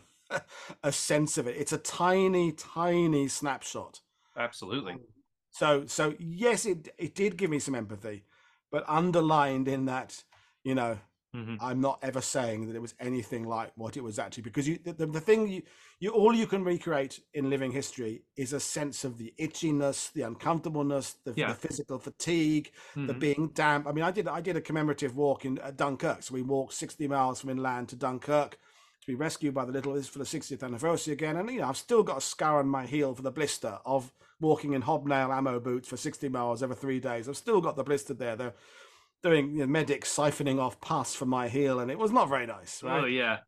[0.84, 1.55] a sense of it.
[1.57, 4.01] It's a tiny, tiny snapshot.
[4.38, 4.93] Absolutely.
[4.93, 5.01] Um,
[5.51, 8.23] So so yes, it it did give me some empathy,
[8.71, 10.23] but underlined in that,
[10.63, 10.97] you know,
[11.35, 11.55] mm-hmm.
[11.61, 14.79] I'm not ever saying that it was anything like what it was actually because you
[14.83, 15.61] the, the thing you
[15.99, 20.23] you all you can recreate in living history is a sense of the itchiness, the
[20.23, 21.49] uncomfortableness, the, yeah.
[21.49, 23.07] the physical fatigue, mm-hmm.
[23.07, 23.87] the being damp.
[23.87, 27.07] I mean, I did I did a commemorative walk in Dunkirk, so we walked 60
[27.09, 28.57] miles from inland to Dunkirk
[29.01, 31.67] to be rescued by the little this for the 60th anniversary again, and you know
[31.67, 35.31] I've still got a scar on my heel for the blister of walking in hobnail
[35.31, 37.29] ammo boots for 60 miles over three days.
[37.29, 38.35] I've still got the blister there.
[38.35, 38.53] They're
[39.23, 42.45] doing you know, medics siphoning off pus from my heel, and it was not very
[42.45, 42.83] nice.
[42.83, 43.03] Right?
[43.03, 43.39] Oh yeah.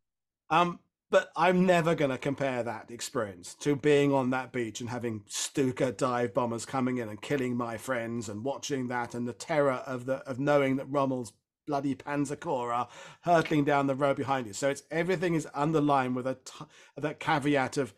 [0.50, 0.80] Um,
[1.14, 5.22] but I'm never going to compare that experience to being on that beach and having
[5.28, 9.84] Stuka dive bombers coming in and killing my friends and watching that and the terror
[9.86, 11.34] of the of knowing that Rommel's
[11.66, 12.90] bloody Panzer Corps are
[13.22, 14.54] hurtling down the road behind you.
[14.54, 16.66] So it's everything is underlined with a t-
[16.98, 17.94] that caveat of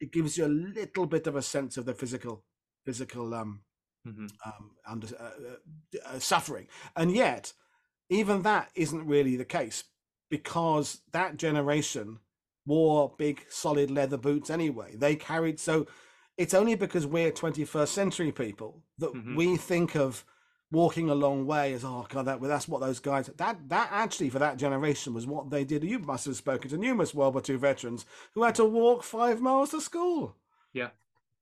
[0.00, 2.44] it gives you a little bit of a sense of the physical
[2.84, 3.60] physical um,
[4.06, 4.26] mm-hmm.
[4.44, 7.52] um under uh, uh, uh, suffering and yet
[8.08, 9.84] even that isn't really the case
[10.30, 12.18] because that generation
[12.66, 15.86] wore big solid leather boots anyway they carried so
[16.38, 19.36] it's only because we're 21st century people that mm-hmm.
[19.36, 20.24] we think of
[20.72, 24.30] walking a long way as oh god that that's what those guys that that actually
[24.30, 27.42] for that generation was what they did you must have spoken to numerous world war
[27.48, 30.36] ii veterans who had to walk five miles to school
[30.72, 30.90] yeah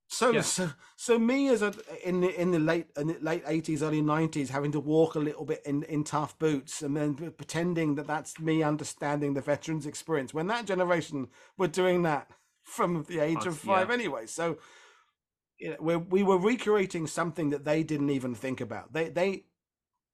[0.07, 0.41] so yeah.
[0.41, 1.71] so so me as a
[2.03, 5.19] in the in the late in the late 80s early 90s having to walk a
[5.19, 9.85] little bit in in tough boots and then pretending that that's me understanding the veterans
[9.85, 12.31] experience when that generation were doing that
[12.63, 13.93] from the age of five yeah.
[13.93, 14.57] anyway so
[15.59, 18.93] you know, we we were recreating something that they didn't even think about.
[18.93, 19.43] They they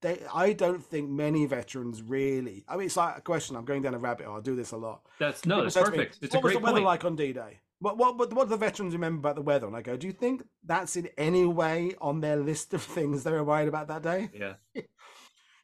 [0.02, 0.20] they.
[0.34, 2.66] I don't think many veterans really.
[2.68, 3.56] I mean, it's like a question.
[3.56, 4.38] I'm going down a rabbit hole.
[4.38, 5.06] I do this a lot.
[5.20, 6.22] That's no, that's perfect.
[6.22, 6.86] Me, it's what a great was the weather point.
[6.86, 7.60] like on D-Day?
[7.80, 9.68] What what what what do the veterans remember about the weather?
[9.68, 13.24] And I go, do you think that's in any way on their list of things
[13.24, 14.30] they were worried about that day?
[14.34, 14.54] Yeah.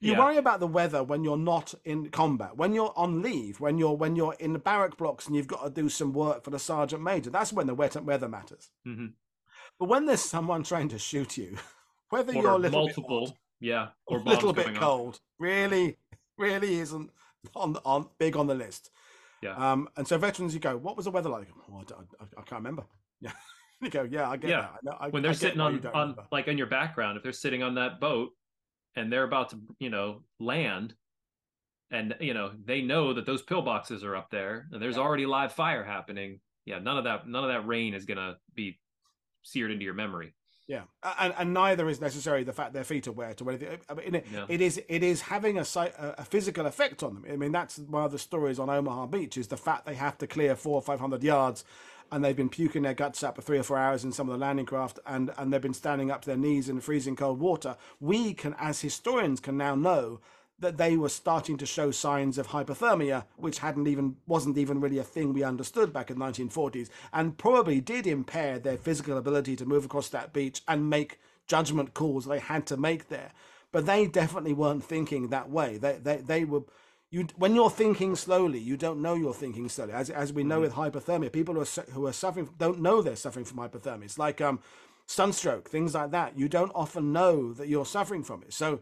[0.03, 0.19] You yeah.
[0.19, 3.95] worry about the weather when you're not in combat, when you're on leave, when you're
[3.95, 6.57] when you're in the barrack blocks and you've got to do some work for the
[6.57, 7.29] sergeant major.
[7.29, 8.71] That's when the weather matters.
[8.87, 9.05] Mm-hmm.
[9.79, 11.57] But when there's someone trying to shoot you,
[12.09, 15.97] whether or you're a little multiple, bit hot, yeah, or a little bit cold, really,
[16.37, 17.09] really isn't
[17.55, 18.91] on on big on the list.
[19.41, 19.55] Yeah.
[19.55, 19.89] Um.
[19.97, 21.47] And so veterans, you go, what was the weather like?
[21.71, 22.83] Oh, I, I, I can't remember.
[23.23, 23.33] Yeah.
[23.81, 24.61] you go, yeah, I get yeah.
[24.61, 24.71] that.
[24.71, 26.23] I know, I, when they're sitting on on remember.
[26.31, 28.31] like in your background, if they're sitting on that boat
[28.95, 30.95] and they're about to, you know, land,
[31.91, 35.03] and you know they know that those pillboxes are up there, and there's yeah.
[35.03, 36.39] already live fire happening.
[36.65, 38.79] Yeah, none of that, none of that rain is gonna be
[39.43, 40.33] seared into your memory.
[40.67, 40.83] Yeah,
[41.19, 43.79] and, and neither is necessarily the fact their feet are wet or anything.
[43.89, 44.45] I mean, it, yeah.
[44.47, 45.65] it is it is having a,
[46.17, 47.25] a physical effect on them.
[47.29, 50.17] I mean, that's one of the stories on Omaha Beach is the fact they have
[50.19, 51.65] to clear four or five hundred yards,
[52.09, 54.33] and they've been puking their guts out for three or four hours in some of
[54.33, 57.41] the landing craft, and and they've been standing up to their knees in freezing cold
[57.41, 57.75] water.
[57.99, 60.21] We can, as historians, can now know
[60.61, 64.97] that they were starting to show signs of hypothermia, which hadn't even wasn't even really
[64.97, 69.55] a thing we understood back in the 1940s, and probably did impair their physical ability
[69.55, 73.31] to move across that beach and make judgment calls they had to make there.
[73.71, 75.77] But they definitely weren't thinking that way.
[75.77, 76.61] They they they were
[77.09, 79.93] you when you're thinking slowly, you don't know you're thinking slowly.
[79.93, 80.81] As as we know mm-hmm.
[80.81, 84.05] with hypothermia, people who are who are suffering don't know they're suffering from hypothermia.
[84.05, 84.59] It's like um,
[85.05, 86.37] sunstroke, things like that.
[86.37, 88.53] You don't often know that you're suffering from it.
[88.53, 88.81] So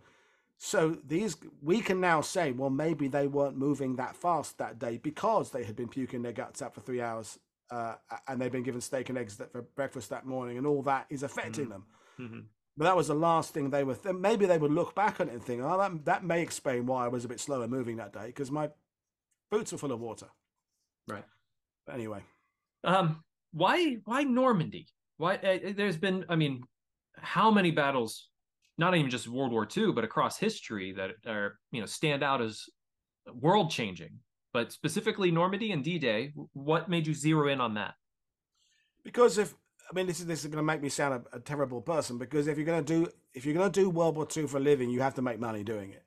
[0.61, 4.97] so these we can now say, well, maybe they weren't moving that fast that day
[4.97, 7.39] because they had been puking their guts out for three hours,
[7.71, 7.95] uh,
[8.27, 11.23] and they've been given steak and eggs for breakfast that morning, and all that is
[11.23, 11.71] affecting mm-hmm.
[11.71, 11.85] them.
[12.19, 12.39] Mm-hmm.
[12.75, 13.95] But that was the last thing they were.
[13.95, 16.85] Th- maybe they would look back on it and think, "Oh, that that may explain
[16.85, 18.69] why I was a bit slower moving that day because my
[19.49, 20.27] boots were full of water."
[21.07, 21.25] Right.
[21.85, 22.19] But anyway,
[22.83, 24.87] um, why why Normandy?
[25.15, 26.63] Why uh, there's been, I mean,
[27.17, 28.28] how many battles
[28.79, 32.41] not even just World War II, but across history that are you know stand out
[32.41, 32.63] as
[33.33, 34.19] world changing.
[34.53, 37.93] But specifically Normandy and D-Day, what made you zero in on that?
[39.03, 39.53] Because if
[39.91, 42.17] I mean this is this is going to make me sound a, a terrible person
[42.17, 44.57] because if you're going to do if you're going to do World War II for
[44.57, 46.03] a living, you have to make money doing it.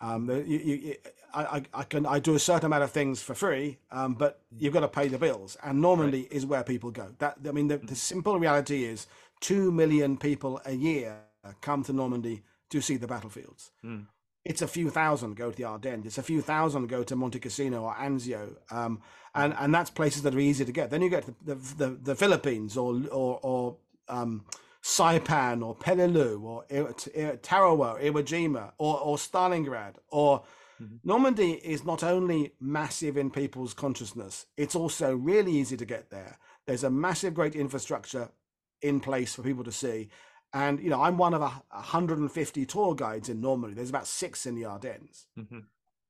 [0.00, 0.94] Um, you, you,
[1.32, 4.72] I, I, can I do a certain amount of things for free, um, but you've
[4.72, 6.32] got to pay the bills, and Normandy right.
[6.32, 7.14] is where people go.
[7.20, 9.06] That I mean, the, the simple reality is
[9.40, 11.20] two million people a year
[11.60, 13.70] come to Normandy to see the battlefields.
[13.84, 14.06] Mm.
[14.44, 16.06] It's a few thousand go to the Ardennes.
[16.06, 19.00] It's a few thousand go to Monte Cassino or Anzio, um,
[19.34, 20.90] and and that's places that are easy to get.
[20.90, 23.76] Then you get the the, the Philippines or or, or
[24.08, 24.44] um,
[24.82, 26.64] Saipan or Peleliu or
[27.36, 30.40] Tarawa, Iwo Jima or or Stalingrad or
[30.82, 30.96] mm-hmm.
[31.04, 36.38] Normandy is not only massive in people's consciousness, it's also really easy to get there.
[36.66, 38.30] There's a massive, great infrastructure
[38.80, 40.10] in place for people to see.
[40.54, 43.74] And you know, I'm one of a 150 tour guides in Normandy.
[43.74, 45.26] There's about six in the Ardennes.
[45.38, 45.60] Mm-hmm.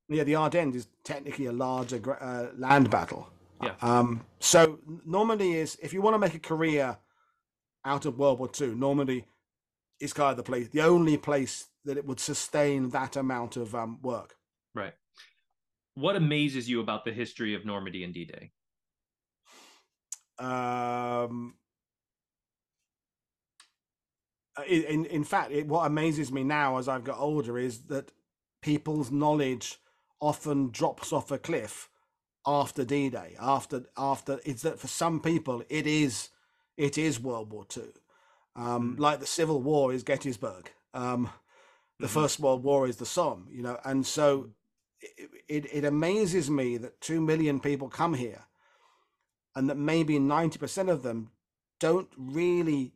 [0.09, 3.29] Yeah, the Ardennes is technically a larger uh, land battle.
[3.63, 3.75] Yeah.
[3.81, 6.99] Um, so Normandy is, if you want to make a career
[7.85, 9.25] out of World War II, Normandy
[10.01, 13.75] is kind of the place, the only place that it would sustain that amount of
[13.75, 14.35] um, work.
[14.75, 14.95] Right.
[15.95, 18.51] What amazes you about the history of Normandy and D-Day?
[20.39, 21.55] Um,
[24.69, 28.13] in in fact, it, what amazes me now as I've got older is that
[28.61, 29.79] people's knowledge
[30.21, 31.89] often drops off a cliff
[32.47, 33.37] after D-Day.
[33.41, 36.29] After after it's that for some people it is
[36.77, 37.93] it is World War Two,
[38.55, 39.01] um, mm.
[39.01, 40.71] like the Civil War is Gettysburg.
[40.95, 41.31] Um,
[41.99, 42.21] the mm-hmm.
[42.21, 43.49] First World War is the Somme.
[43.51, 44.51] You know, and so
[45.01, 48.43] it, it, it amazes me that two million people come here,
[49.55, 51.31] and that maybe ninety percent of them
[51.81, 52.93] don't really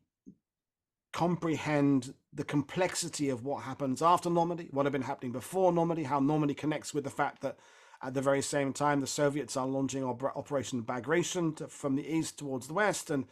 [1.17, 6.21] comprehend the complexity of what happens after Normandy, what had been happening before Normandy, how
[6.21, 7.57] Normandy connects with the fact that
[8.03, 12.39] at the very same time the Soviets are launching Operation Bagration to, from the east
[12.39, 13.25] towards the west, and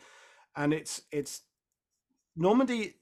[0.56, 1.42] and it's it's
[2.34, 2.94] Normandy,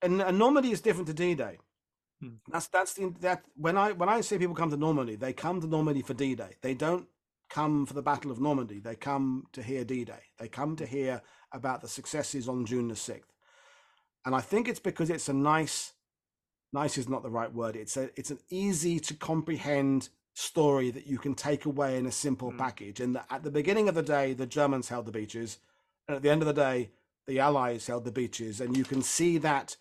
[0.00, 1.58] and, and Normandy is different to D-Day.
[2.22, 2.36] Hmm.
[2.50, 5.60] That's that's the that when I when I say people come to Normandy, they come
[5.60, 6.56] to Normandy for D-Day.
[6.62, 7.06] They don't
[7.50, 8.78] come for the Battle of Normandy.
[8.78, 10.22] They come to hear D-Day.
[10.38, 11.20] They come to hear
[11.52, 13.35] about the successes on June the sixth
[14.26, 15.92] and I think it's because it's a nice,
[16.72, 17.76] nice is not the right word.
[17.76, 22.12] It's a it's an easy to comprehend story that you can take away in a
[22.12, 22.58] simple mm.
[22.58, 23.00] package.
[23.00, 25.58] And at the beginning of the day, the Germans held the beaches,
[26.08, 26.90] and at the end of the day,
[27.26, 29.76] the Allies held the beaches, and you can see that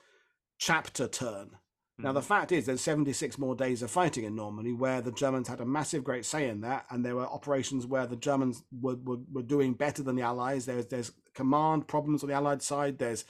[0.60, 1.58] chapter turn.
[1.98, 2.26] Now, the mm.
[2.26, 5.66] fact is, there's 76 more days of fighting in Normandy where the Germans had a
[5.66, 9.42] massive, great say in that, and there were operations where the Germans were, were, were
[9.42, 10.66] doing better than the Allies.
[10.66, 13.00] There's there's command problems on the Allied side.
[13.00, 13.24] There's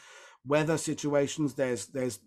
[0.45, 1.53] weather situations.
[1.53, 2.19] There's there's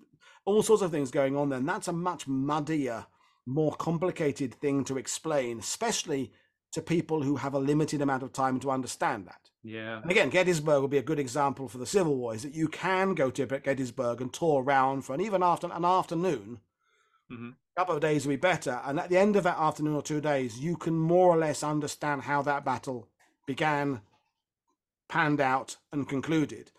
[0.44, 3.06] all sorts of things going on there, and that's a much muddier,
[3.46, 6.32] more complicated thing to explain, especially
[6.72, 9.50] to people who have a limited amount of time to understand that.
[9.62, 10.00] Yeah.
[10.02, 12.34] And again, Gettysburg will be a good example for the Civil War.
[12.34, 15.84] Is that you can go to Gettysburg and tour around for an even after an
[15.84, 16.60] afternoon.
[17.30, 17.50] Mm-hmm.
[17.50, 20.02] A couple of days will be better, and at the end of that afternoon or
[20.02, 23.08] two days, you can more or less understand how that battle
[23.46, 24.00] began,
[25.08, 26.72] panned out, and concluded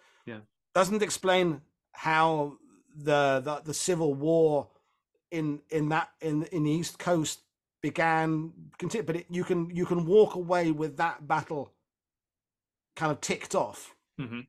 [0.79, 1.59] doesn't explain
[1.91, 2.53] how
[2.95, 4.69] the, the the civil war
[5.29, 7.41] in in that in in the east coast
[7.81, 8.53] began
[9.05, 11.73] but it, you can you can walk away with that battle
[12.95, 13.93] kind of ticked off.
[14.21, 14.41] Mm-hmm.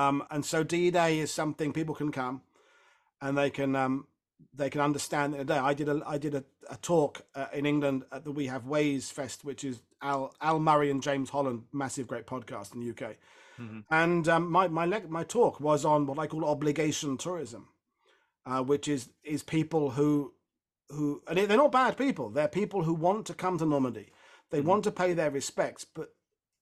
[0.00, 2.42] um, and so d-day is something people can come
[3.20, 4.06] and they can um,
[4.52, 5.58] they can understand in a day.
[5.58, 8.64] I did a i did a, a talk uh, in england at the we have
[8.66, 12.90] ways fest which is al al murray and james holland massive great podcast in the
[12.90, 13.16] uk
[13.60, 13.80] Mm-hmm.
[13.90, 17.68] And um, my my my talk was on what I call obligation tourism,
[18.46, 20.34] uh, which is is people who
[20.90, 22.30] who and they're not bad people.
[22.30, 24.10] They're people who want to come to Normandy.
[24.50, 24.68] They mm-hmm.
[24.68, 26.10] want to pay their respects, but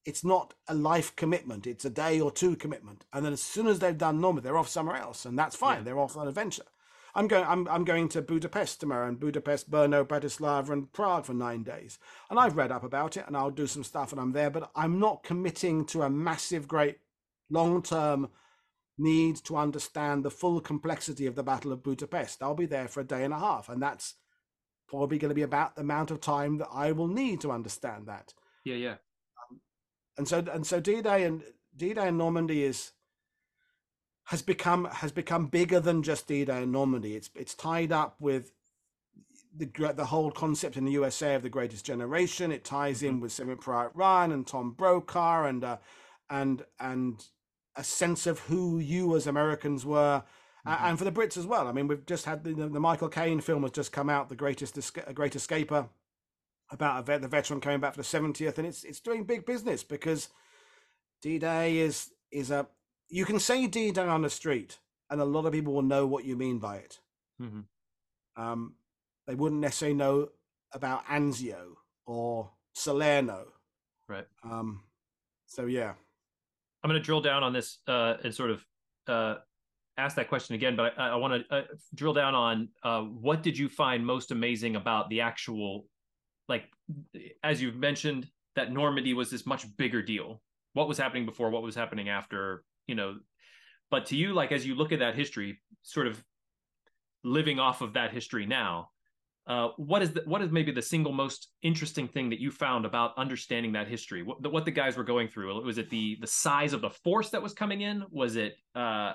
[0.05, 1.67] it's not a life commitment.
[1.67, 3.05] It's a day or two commitment.
[3.13, 5.25] And then as soon as they've done Normandy, they're off somewhere else.
[5.25, 5.79] And that's fine.
[5.79, 5.85] Yeah.
[5.85, 6.65] They're off on an adventure.
[7.15, 11.35] I'm going I'm I'm going to Budapest tomorrow and Budapest, Brno, Bratislava and Prague for
[11.35, 11.99] nine days.
[12.31, 14.71] And I've read up about it and I'll do some stuff and I'm there, but
[14.75, 16.99] I'm not committing to a massive, great
[17.51, 18.31] long term
[18.99, 22.43] need to understand the full complexity of the Battle of Budapest.
[22.43, 24.15] I'll be there for a day and a half, and that's
[24.89, 28.07] probably going to be about the amount of time that I will need to understand
[28.07, 28.35] that.
[28.65, 28.97] Yeah, yeah.
[29.51, 29.61] Um,
[30.19, 31.43] and so and so D-Day and
[31.77, 32.93] D-Day and Normandy is
[34.25, 37.17] has become has become bigger than just D-Day and Normandy.
[37.17, 38.53] It's it's tied up with
[39.57, 42.53] the the whole concept in the USA of the Greatest Generation.
[42.53, 43.23] It ties in mm-hmm.
[43.23, 45.77] with Saving Private Ryan and Tom Brokaw and uh,
[46.31, 47.25] and and
[47.77, 50.23] a sense of who you as Americans were.
[50.67, 50.87] Mm-hmm.
[50.87, 51.67] And for the Brits as well.
[51.67, 54.37] I mean, we've just had the, the Michael Caine film has just come out, The
[54.37, 55.89] Greatest Esca- Great Escaper,
[56.71, 59.83] about vet, the veteran coming back for the 70th, and it's it's doing big business
[59.83, 60.29] because
[61.21, 62.69] D-Day is is a
[63.13, 64.79] you can say D-Day on the street,
[65.11, 66.99] and a lot of people will know what you mean by it.
[67.41, 68.43] Mm-hmm.
[68.43, 68.77] Um,
[69.27, 70.29] they wouldn't necessarily know
[70.73, 71.75] about Anzio
[72.07, 73.49] or Salerno.
[74.09, 74.25] Right.
[74.43, 74.81] Um,
[75.45, 75.93] so yeah.
[76.83, 78.65] I'm going to drill down on this uh, and sort of
[79.07, 79.35] uh,
[79.99, 81.63] ask that question again, but I, I want to uh,
[81.95, 85.85] drill down on uh, what did you find most amazing about the actual,
[86.49, 86.65] like,
[87.45, 90.41] as you've mentioned, that Normandy was this much bigger deal.
[90.73, 91.51] What was happening before?
[91.51, 92.65] What was happening after?
[92.93, 93.15] You know,
[93.91, 96.23] but to you, like, as you look at that history, sort of
[97.25, 98.91] living off of that history now,
[99.47, 102.85] uh, what is the, what is maybe the single most interesting thing that you found
[102.85, 104.23] about understanding that history?
[104.23, 105.65] What the, what the guys were going through?
[105.65, 108.05] Was it the the size of the force that was coming in?
[108.11, 109.15] Was it uh,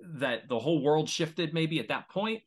[0.00, 2.42] that the whole world shifted maybe at that point?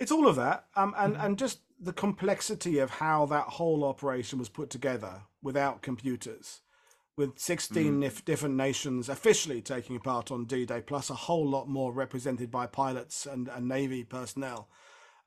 [0.00, 1.26] It's all of that, um, and mm-hmm.
[1.26, 6.62] and just the complexity of how that whole operation was put together without computers,
[7.16, 8.24] with 16 mm.
[8.24, 13.26] different nations officially taking part on D-Day, plus a whole lot more represented by pilots
[13.26, 14.68] and, and Navy personnel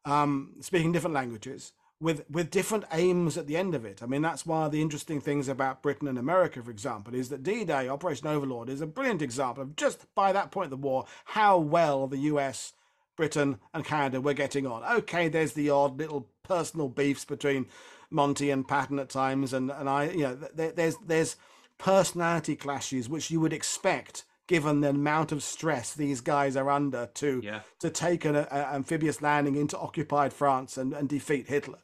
[0.06, 4.02] um, speaking different languages with with different aims at the end of it.
[4.02, 7.30] I mean, that's one of the interesting things about Britain and America, for example, is
[7.30, 10.78] that D-Day, Operation Overlord, is a brilliant example of just by that point of the
[10.78, 12.74] war how well the U.S.,
[13.16, 14.84] Britain, and Canada were getting on.
[14.98, 17.66] Okay, there's the odd little personal beefs between
[18.12, 21.36] Monty and Patton at times, and and I, you know, there, there's there's
[21.78, 27.07] personality clashes which you would expect given the amount of stress these guys are under
[27.13, 27.61] to yeah.
[27.80, 31.80] to take an a, amphibious landing into occupied France and, and defeat Hitler.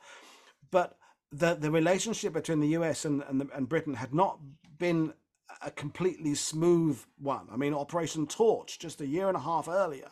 [0.71, 0.97] But
[1.31, 4.39] the the relationship between the US and and, the, and Britain had not
[4.77, 5.13] been
[5.61, 7.47] a completely smooth one.
[7.51, 10.11] I mean, Operation Torch just a year and a half earlier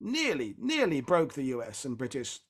[0.00, 2.40] nearly nearly broke the US and British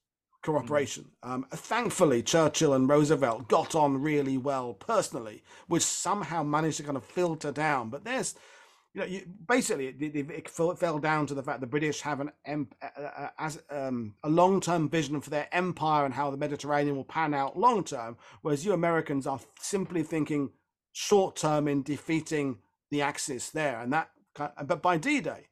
[0.44, 1.06] cooperation.
[1.22, 6.96] Um, thankfully, Churchill and Roosevelt got on really well personally, which somehow managed to kind
[6.96, 7.90] of filter down.
[7.90, 8.34] But there's
[8.94, 12.20] you know, you, basically, it, it, it, fell down to the fact the British have
[12.20, 12.30] an
[13.38, 17.34] as um, a long term vision for their empire and how the Mediterranean will pan
[17.34, 20.50] out long term, whereas you Americans are simply thinking
[20.92, 22.58] short term in defeating
[22.90, 24.10] the Axis there, and that.
[24.64, 25.48] But by D Day,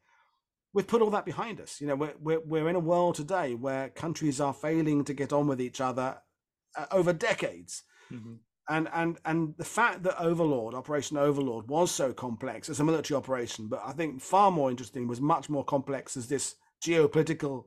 [0.73, 1.81] we've put all that behind us.
[1.81, 5.33] You know, we're, we're we're in a world today where countries are failing to get
[5.33, 6.18] on with each other
[6.77, 7.83] uh, over decades.
[8.12, 8.35] Mm-hmm
[8.68, 13.16] and and and the fact that Overlord, Operation Overlord, was so complex as a military
[13.16, 16.55] operation, but I think far more interesting was much more complex as this
[16.85, 17.64] geopolitical,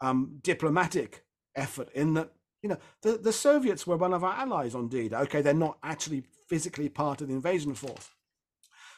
[0.00, 1.24] um, diplomatic
[1.56, 1.90] effort.
[1.94, 5.16] In that, you know, the the Soviets were one of our allies on D-Day.
[5.16, 8.10] Okay, they're not actually physically part of the invasion force.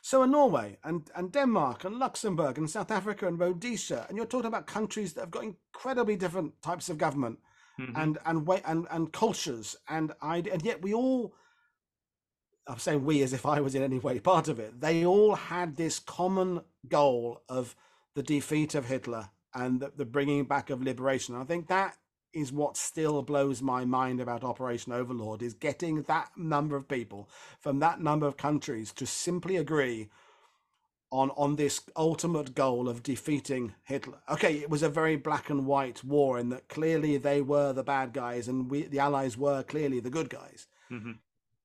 [0.04, 4.26] So are Norway and, and Denmark and Luxembourg and South Africa and Rhodesia, and you're
[4.26, 7.38] talking about countries that have got incredibly different types of government
[7.80, 7.96] mm-hmm.
[7.96, 11.34] and and way and and cultures and I and yet we all
[12.66, 14.80] I'm saying we as if I was in any way part of it.
[14.80, 17.74] They all had this common goal of
[18.14, 21.34] the defeat of Hitler and the, the bringing back of liberation.
[21.34, 21.96] And I think that
[22.32, 27.28] is what still blows my mind about Operation Overlord is getting that number of people
[27.60, 30.08] from that number of countries to simply agree
[31.10, 34.18] on on this ultimate goal of defeating Hitler.
[34.30, 37.84] Okay, it was a very black and white war in that clearly they were the
[37.84, 40.66] bad guys and we the Allies were clearly the good guys.
[40.90, 41.12] Mm-hmm.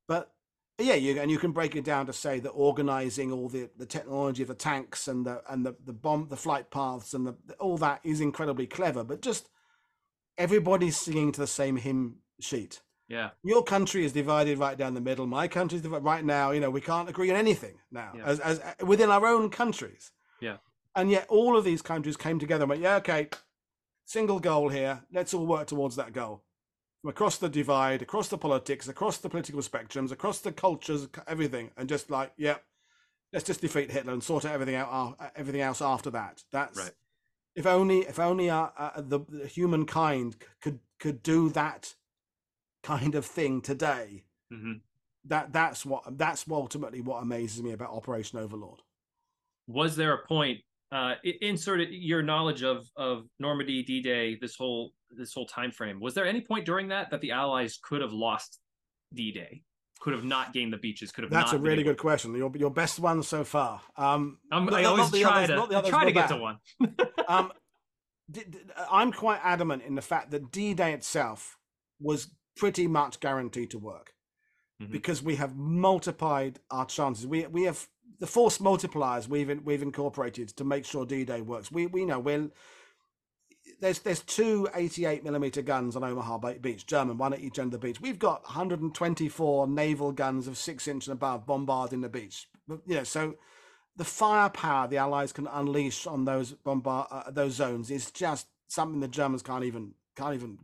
[0.06, 0.34] But
[0.78, 3.86] yeah, you and you can break it down to say that organizing all the, the
[3.86, 7.36] technology of the tanks and the and the, the bomb the flight paths and the,
[7.60, 9.50] all that is incredibly clever, but just
[10.38, 12.82] everybody's singing to the same hymn sheet.
[13.08, 13.30] Yeah.
[13.44, 15.28] Your country is divided right down the middle.
[15.28, 16.52] My country's divided right now.
[16.52, 18.26] You know, we can't agree on anything now, yeah.
[18.26, 20.12] as, as within our own countries.
[20.42, 20.58] Yeah.
[20.96, 23.30] And yet, all of these countries came together and went, "Yeah, okay,
[24.06, 25.04] single goal here.
[25.12, 26.44] Let's all work towards that goal."
[27.02, 31.72] from across the divide, across the politics, across the political spectrums, across the cultures, everything,
[31.78, 32.58] and just like, yeah,
[33.32, 36.44] let's just defeat Hitler and sort out everything out, uh, everything else after that.
[36.52, 36.92] That's Right.
[37.58, 41.96] If only if only uh, uh, the, the humankind could could do that
[42.84, 44.24] kind of thing today.
[44.50, 44.74] hmm
[45.26, 48.82] That that's what that's ultimately what amazes me about Operation Overlord.
[49.68, 50.60] Was there a point
[50.92, 55.34] uh, i- in sort of your knowledge of of Normandy, D Day, this whole this
[55.34, 56.00] whole time frame?
[56.00, 58.60] Was there any point during that that the Allies could have lost
[59.14, 59.64] D Day,
[60.00, 61.40] could have not gained the beaches, could have not.
[61.40, 62.36] That's a really able- good question.
[62.36, 63.82] Your your best one so far.
[63.96, 66.30] Um, I'm, not- I always try others- to not the I others try to get
[66.30, 66.36] bad.
[66.36, 66.60] to one.
[67.28, 67.52] um,
[68.92, 71.58] I'm quite adamant in the fact that D-Day itself
[72.00, 74.14] was pretty much guaranteed to work
[74.82, 74.92] Mhm.
[74.92, 77.26] because we have multiplied our chances.
[77.26, 77.88] We we have
[78.20, 81.72] the force multipliers we've in, we've incorporated to make sure D-Day works.
[81.72, 82.50] We we know we're
[83.80, 87.80] there's there's two 88 millimeter guns on Omaha Beach, German, one at each end of
[87.80, 88.02] the beach.
[88.02, 92.48] We've got 124 naval guns of six inch and above bombarding the beach.
[92.68, 93.36] You know, so
[93.96, 99.00] the firepower the Allies can unleash on those bombard uh, those zones is just something
[99.00, 100.58] the Germans can't even can't even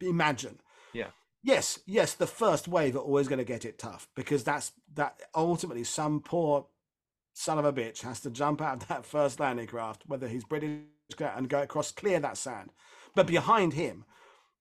[0.00, 0.58] imagine.
[0.92, 1.08] Yeah.
[1.42, 5.20] Yes, yes, the first wave are always going to get it tough because that's that
[5.34, 6.66] ultimately some poor
[7.34, 10.44] son of a bitch has to jump out of that first landing craft, whether he's
[10.44, 10.80] British
[11.20, 12.70] and go across, clear that sand.
[13.14, 14.04] But behind him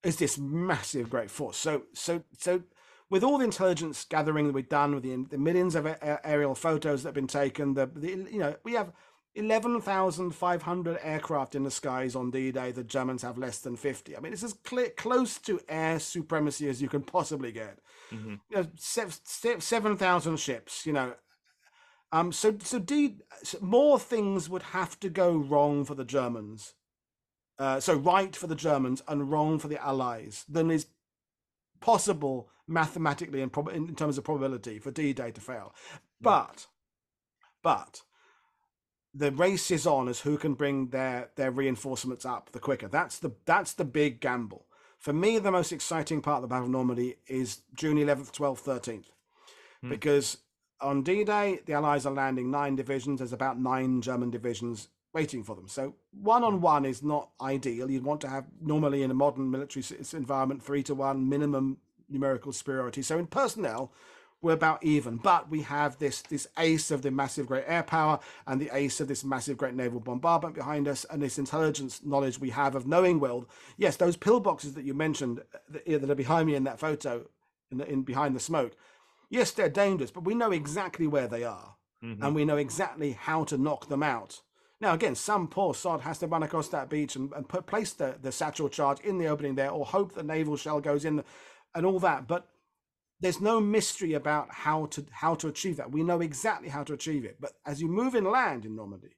[0.04, 1.58] is this massive, great force.
[1.58, 2.64] So, so, so,
[3.10, 6.56] with all the intelligence gathering that we've done, with the, the millions of a- aerial
[6.56, 8.92] photos that have been taken, the, the you know, we have
[9.36, 12.72] eleven thousand five hundred aircraft in the skies on D-Day.
[12.72, 14.16] The Germans have less than fifty.
[14.18, 17.80] I mean, it's as clear, close to air supremacy as you can possibly get
[18.12, 18.40] Mhm.
[18.50, 20.86] you know, sev- sev- seven thousand ships.
[20.86, 21.14] You know,
[22.12, 26.74] um, so so D so more things would have to go wrong for the Germans.
[27.60, 30.88] Uh, so right for the Germans and wrong for the Allies than is
[31.80, 35.76] possible mathematically and prob- in terms of probability for D-Day to fail.
[36.20, 36.68] But,
[37.62, 38.02] but
[39.14, 42.88] the race is on as who can bring their their reinforcements up the quicker.
[42.88, 44.66] That's the that's the big gamble.
[44.98, 48.62] For me, the most exciting part of the Battle of Normandy is June 11th, 12th,
[48.62, 49.06] 13th,
[49.82, 49.90] Hmm.
[49.90, 50.38] because
[50.82, 53.20] on D-Day the Allies are landing nine divisions.
[53.20, 55.68] There's about nine German divisions waiting for them.
[55.68, 57.92] So one on one is not ideal.
[57.92, 61.78] You'd want to have normally in a modern military environment three to one minimum
[62.10, 63.02] numerical superiority.
[63.02, 63.92] So in personnel,
[64.42, 68.20] we're about even, but we have this this ace of the massive great air power
[68.48, 72.40] and the ace of this massive great naval bombardment behind us, and this intelligence knowledge
[72.40, 73.48] we have of knowing well.
[73.78, 77.28] Yes, those pillboxes that you mentioned uh, that, that are behind me in that photo,
[77.72, 78.76] in, the, in behind the smoke.
[79.32, 82.22] Yes, they're dangerous, but we know exactly where they are Mhm.
[82.22, 84.42] and we know exactly how to knock them out.
[84.82, 87.94] Now, again, some poor sod has to run across that beach and, and put, place
[87.94, 91.24] the, the satchel charge in the opening there, or hope the naval shell goes in,
[91.74, 92.28] and all that.
[92.28, 92.50] But
[93.22, 95.92] there's no mystery about how to how to achieve that.
[95.92, 97.38] We know exactly how to achieve it.
[97.40, 99.16] But as you move inland in Normandy,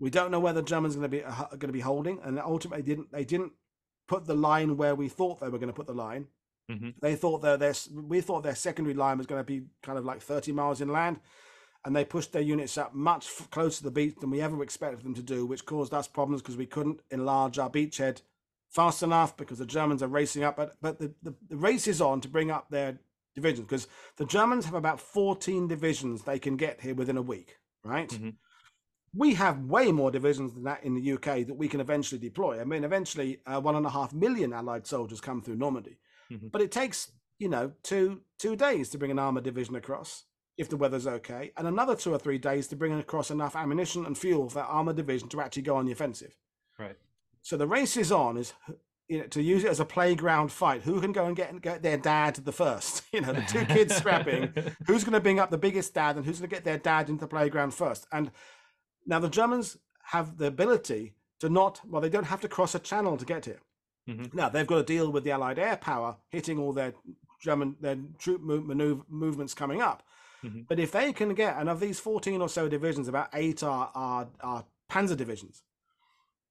[0.00, 2.18] we don't know where the Germans are going to be uh, going to be holding,
[2.20, 3.52] and ultimately didn't they didn't
[4.08, 6.28] put the line where we thought they were going to put the line.
[6.70, 6.94] Mhm.
[7.00, 10.04] They thought their their we thought their secondary line was going to be kind of
[10.04, 11.20] like 30 miles inland,
[11.84, 14.60] and they pushed their units up much f- closer to the beach than we ever
[14.62, 18.22] expected them to do, which caused us problems because we couldn't enlarge our beachhead
[18.68, 20.56] fast enough because the Germans are racing up.
[20.56, 22.98] But but the, the, the race is on to bring up their
[23.36, 23.86] divisions because
[24.16, 28.08] the Germans have about 14 divisions they can get here within a week, right?
[28.08, 28.34] Mhm.
[29.14, 32.60] We have way more divisions than that in the UK that we can eventually deploy.
[32.60, 35.96] I mean, eventually, uh, one and a half million Allied soldiers come through Normandy,
[36.30, 36.50] Mhm.
[36.50, 40.24] but it takes you know two two days to bring an armored division across
[40.56, 44.06] if the weather's okay, and another two or three days to bring across enough ammunition
[44.06, 46.34] and fuel for that armored division to actually go on the offensive.
[46.78, 46.96] Right.
[47.42, 48.54] So the race is on is
[49.08, 50.82] you know, to use it as a playground fight.
[50.82, 53.02] Who can go and get get their dad the first?
[53.12, 54.52] You know, the two kids scrapping.
[54.86, 57.08] Who's going to bring up the biggest dad, and who's going to get their dad
[57.08, 58.06] into the playground first?
[58.12, 58.30] And
[59.06, 61.80] now the Germans have the ability to not.
[61.86, 63.60] Well, they don't have to cross a channel to get here.
[64.08, 64.34] Mhm.
[64.34, 66.94] Now they've got to deal with the Allied air power hitting all their
[67.40, 70.02] German their troop maneuver, movements coming up.
[70.42, 70.66] Mhm.
[70.68, 73.90] But if they can get, and of these 14 or so divisions, about eight are,
[73.94, 75.62] are, are panzer divisions.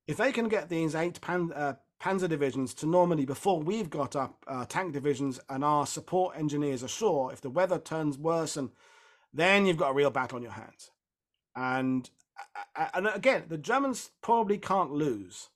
[0.07, 4.15] If they can get these eight pan, uh, panzer divisions to Normandy before we've got
[4.15, 8.71] up uh, tank divisions and our support engineers ashore, if the weather turns worse, and
[9.33, 10.91] then you've got a real battle on your hands.
[11.55, 12.09] And
[12.93, 15.49] and again, the Germans probably can't lose,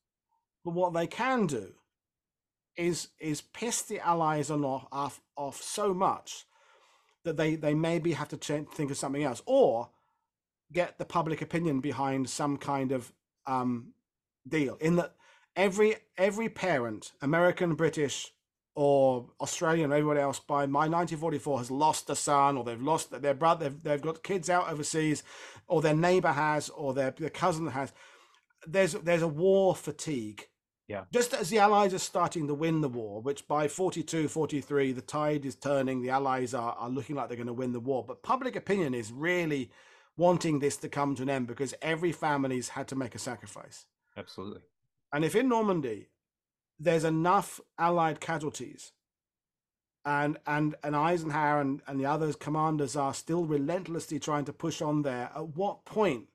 [0.64, 1.76] but what they can do
[2.80, 6.46] is is piss the Allies off off, off so much
[7.24, 9.90] that they they maybe have to change, think of something else, or
[10.72, 13.12] get the public opinion behind some kind of
[13.46, 13.94] um,
[14.48, 14.78] deal.
[14.80, 15.16] In that
[15.56, 18.32] every every parent, American, British,
[18.76, 23.12] or Australia and everybody else by my 1944 has lost a son or they've lost
[23.22, 25.22] their brother, they've, they've got kids out overseas,
[25.68, 27.92] or their neighbor has, or their, their cousin has.
[28.66, 30.46] There's there's a war fatigue.
[30.90, 31.04] Yeah.
[31.14, 35.02] Just as the Allies are starting to win the war, which by 42, 43, the
[35.02, 38.04] tide is turning, the Allies are, are looking like they're going to win the war.
[38.04, 39.70] But public opinion is really
[40.18, 43.86] wanting this to come to an end because every family's had to make a sacrifice.
[44.18, 44.62] Absolutely.
[45.14, 46.10] And if in Normandy
[46.80, 48.92] there's enough Allied casualties,
[50.06, 54.82] and and and Eisenhower and, and the others commanders are still relentlessly trying to push
[54.82, 56.30] on there, at what point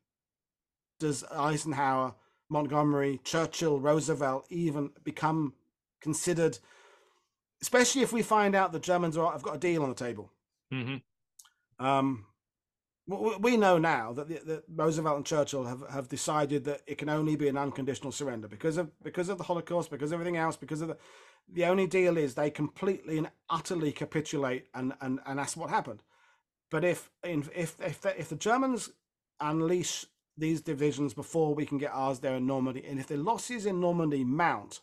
[1.01, 2.15] does Eisenhower,
[2.55, 5.53] Montgomery, Churchill, Roosevelt even become
[6.01, 6.59] considered?
[7.61, 10.31] Especially if we find out the Germans are have got a deal on the table.
[10.73, 11.85] Mm-hmm.
[11.85, 12.27] Um,
[13.07, 17.11] we know now that, the, that Roosevelt and Churchill have, have decided that it can
[17.11, 20.57] only be an unconditional surrender because of because of the Holocaust, because of everything else,
[20.57, 20.97] because of the
[21.53, 26.03] the only deal is they completely and utterly capitulate, and and, and that's what happened.
[26.71, 28.91] But if if if the, if the Germans
[29.41, 33.67] unleash these divisions before we can get ours there in Normandy, and if the losses
[33.67, 34.81] in Normandy mount,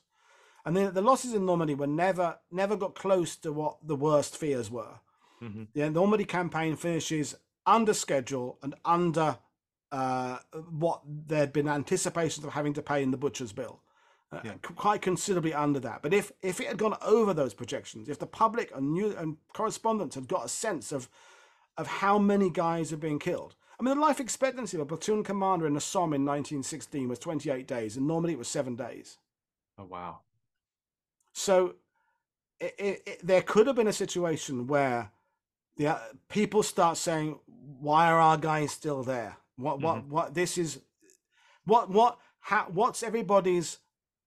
[0.65, 4.37] and then the losses in Normandy were never never got close to what the worst
[4.37, 4.99] fears were.
[5.41, 5.63] Mm-hmm.
[5.73, 7.35] The Normandy campaign finishes
[7.65, 9.37] under schedule and under
[9.91, 10.37] uh,
[10.69, 13.81] what there'd been anticipations of having to pay in the butcher's bill.
[14.31, 14.53] Uh, yeah.
[14.61, 16.01] Quite considerably under that.
[16.01, 19.37] But if, if it had gone over those projections, if the public and new and
[19.53, 21.09] correspondents had got a sense of
[21.77, 25.23] of how many guys are being killed, I mean, the life expectancy of a platoon
[25.23, 29.17] commander in the Somme in 1916 was 28 days, and normally it was seven days.
[29.79, 30.19] Oh wow!
[31.33, 31.73] So
[32.59, 35.09] it, it, it, there could have been a situation where
[35.77, 37.39] the uh, people start saying,
[37.79, 39.37] "Why are our guys still there?
[39.55, 40.11] What what mm-hmm.
[40.11, 40.35] what?
[40.35, 40.79] This is
[41.65, 43.79] what what how what's everybody's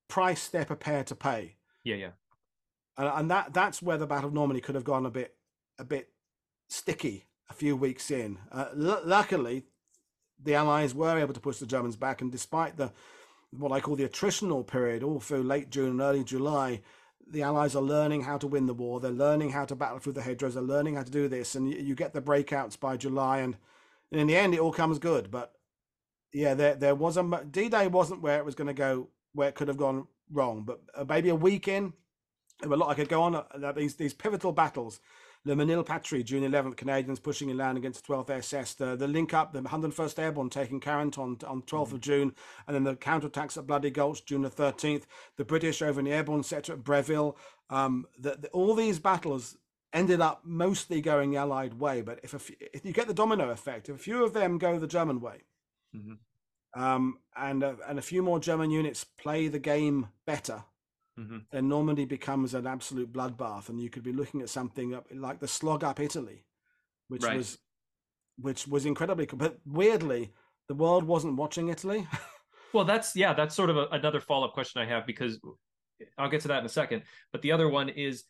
[0.09, 2.11] price they're prepared to pay?" Yeah, yeah.
[2.99, 5.37] And, and that that's where the Battle of Normandy could have gone a bit
[5.79, 6.09] a bit
[6.69, 8.39] sticky a few weeks in.
[8.51, 9.63] Uh, luckily,
[10.43, 12.93] the Allies were able to push the Germans back, and despite the
[13.57, 16.81] what I call the attritional period, all through late June and early July,
[17.25, 18.99] the Allies are learning how to win the war.
[18.99, 20.55] They're learning how to battle through the hedgerows.
[20.55, 23.57] They're learning how to do this, and you, you get the breakouts by July, and,
[24.11, 25.31] and, in the end, it all comes good.
[25.31, 25.53] But
[26.33, 29.55] yeah, there there was a D-Day wasn't where it was going to go, where it
[29.55, 30.65] could have gone wrong.
[30.65, 31.93] But uh, maybe a week in,
[32.59, 34.99] there were a lot I could go on uh, these these pivotal battles
[35.47, 38.75] Le Mesnil-Patry, June 11th, Canadians pushing inland against the 12th SS.
[38.75, 42.35] The, the link up, the 101st Airborne taking Carentan on on 12th of June,
[42.67, 45.03] and then the counterattacks at Bloody Gulch, June the 13th.
[45.37, 47.37] The British over in the airborne sector at Breville.
[47.69, 49.57] Um, the, the, all these battles
[49.93, 52.03] ended up mostly going the Allied way.
[52.03, 54.79] But if, few, if you get the domino effect, if a few of them go
[54.79, 55.43] the German way,
[55.95, 56.83] mm-hmm.
[56.83, 60.65] um, and uh, and a few more German units play the game better,
[61.19, 61.39] mm-hmm.
[61.51, 65.49] then Normandy becomes an absolute bloodbath, and you could be looking at something like the
[65.49, 66.45] slog up Italy,
[67.09, 67.37] which right.
[67.37, 67.59] was
[68.39, 69.27] which was incredibly.
[69.27, 70.33] But weirdly,
[70.69, 72.07] the world wasn't watching Italy.
[72.73, 75.39] well, that's yeah, that's sort of a, another follow up question I have because
[76.19, 77.03] I'll get to that in a second.
[77.33, 78.25] But the other one is.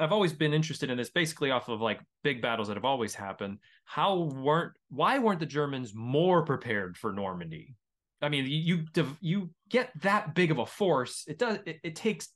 [0.00, 3.14] I've always been interested in this basically off of like big battles that have always
[3.14, 3.58] happened.
[3.84, 7.76] How weren't why weren't the Germans more prepared for Normandy?
[8.22, 8.84] I mean, you
[9.20, 11.24] you get that big of a force.
[11.28, 11.58] It does.
[11.66, 12.28] It, it takes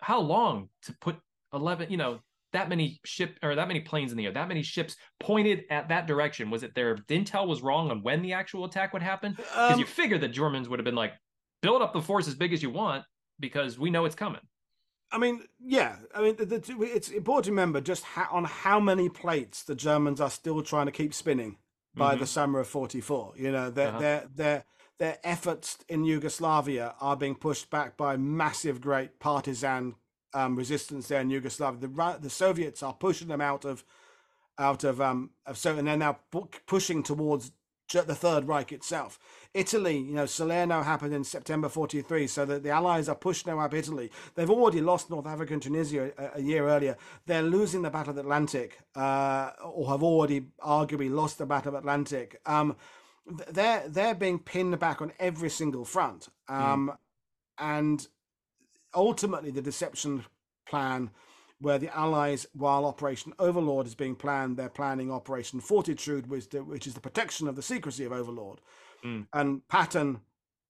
[0.00, 1.16] how long to put
[1.52, 1.90] eleven?
[1.90, 2.20] You know,
[2.52, 5.88] that many ship or that many planes in the air, that many ships pointed at
[5.88, 6.50] that direction.
[6.50, 9.32] Was it their intel was wrong on when the actual attack would happen?
[9.36, 11.12] Because um, you figure the Germans would have been like,
[11.62, 13.04] build up the force as big as you want
[13.38, 14.40] because we know it's coming.
[15.12, 15.96] I mean, yeah.
[16.14, 19.74] I mean, the, the, it's important to remember just how, on how many plates the
[19.74, 21.58] Germans are still trying to keep spinning
[21.94, 22.20] by mm-hmm.
[22.20, 23.34] the summer of '44.
[23.36, 23.98] You know, they're uh-huh.
[23.98, 24.64] they're they're
[24.98, 29.94] their efforts in Yugoslavia are being pushed back by massive, great partisan
[30.32, 31.88] um, resistance there in Yugoslavia.
[31.88, 33.84] The, the Soviets are pushing them out of
[34.58, 36.18] out of um of so, and they're now
[36.66, 37.52] pushing towards
[37.92, 39.18] the Third Reich itself.
[39.54, 43.60] Italy, you know, Salerno happened in September 43, so that the Allies are pushing now
[43.60, 44.10] up Italy.
[44.34, 46.96] They've already lost North Africa and Tunisia a, a year earlier.
[47.26, 51.76] They're losing the Battle of the Atlantic, uh, or have already arguably lost the Battle
[51.76, 52.40] of Atlantic.
[52.44, 52.76] Um,
[53.48, 56.54] they're they're being pinned back on every single front, hmm.
[56.54, 56.96] um, mm.
[57.58, 58.06] and
[58.94, 60.24] ultimately the deception
[60.66, 61.10] plan,
[61.60, 66.64] where the Allies, while Operation Overlord is being planned, they're planning Operation Fortitude, which, the,
[66.64, 68.60] which is the protection of the secrecy of Overlord,
[69.04, 69.26] mm.
[69.32, 70.20] and Patton,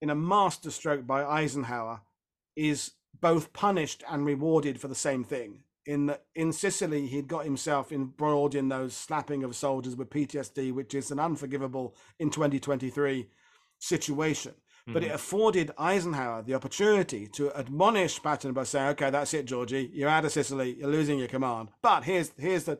[0.01, 2.01] in a masterstroke by Eisenhower,
[2.57, 7.93] is both punished and rewarded for the same thing in in Sicily, he'd got himself
[7.93, 13.29] embroiled in those slapping of soldiers with PTSD, which is an unforgivable in 2023
[13.79, 14.55] situation.
[14.93, 19.91] but it afforded Eisenhower the opportunity to admonish Patton by saying, "Okay, that's it, Georgie.
[19.93, 20.77] You're out of Sicily.
[20.79, 21.71] You're losing your command.
[21.83, 22.79] But here's here's the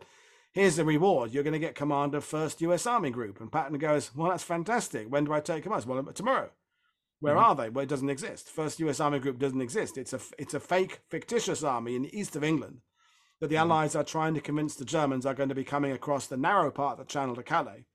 [0.53, 1.33] here's the reward.
[1.33, 2.87] You're going to get command of First U.S.
[2.87, 5.09] Army Group." And Patton goes, "Well, that's fantastic.
[5.11, 6.51] When do I take command?" Well, tomorrow.
[7.19, 7.43] Where Mhm.
[7.43, 7.71] are they?
[7.71, 8.51] Well, it doesn't exist.
[8.51, 9.01] First U.S.
[9.01, 9.99] Army Group doesn't exist.
[9.99, 12.83] It's a it's a fake, fictitious army in the east of England
[13.41, 13.61] that the Mhm.
[13.61, 16.71] Allies are trying to convince the Germans are going to be coming across the narrow
[16.71, 17.87] part of the Channel to Calais.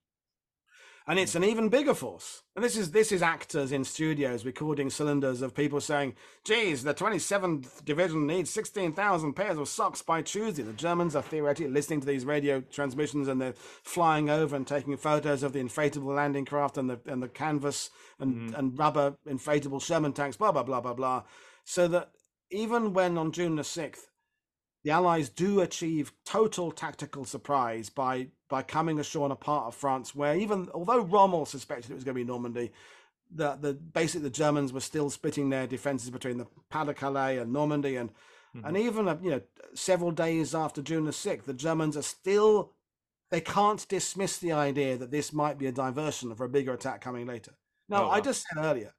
[1.07, 2.43] And it's an even bigger force.
[2.55, 6.15] And this is this is actors in studios recording cylinders of people saying,
[6.45, 11.71] "Geez, the 27th Division needs 16,000 pairs of socks by Tuesday." The Germans are theoretically
[11.71, 16.15] listening to these radio transmissions and they're flying over and taking photos of the inflatable
[16.15, 17.89] landing craft and the and the canvas
[18.19, 18.59] and, Mhm.
[18.59, 21.23] and rubber inflatable Sherman tanks, blah blah blah blah blah.
[21.63, 22.11] So that
[22.51, 24.10] even when on June the 6th
[24.83, 29.75] the Allies do achieve total tactical surprise by by coming ashore on a part of
[29.75, 32.71] France where even although Rommel suspected it was going to be Normandy,
[33.29, 37.37] the the basically the Germans were still splitting their defenses between the Pas de Calais
[37.37, 38.11] and Normandy, and
[38.55, 38.67] Mhm.
[38.67, 39.41] and even uh, you know
[39.73, 42.73] several days after June the sixth, the Germans are still
[43.29, 46.99] they can't dismiss the idea that this might be a diversion for a bigger attack
[46.99, 47.53] coming later.
[47.87, 48.93] Now, Oh, I just said earlier,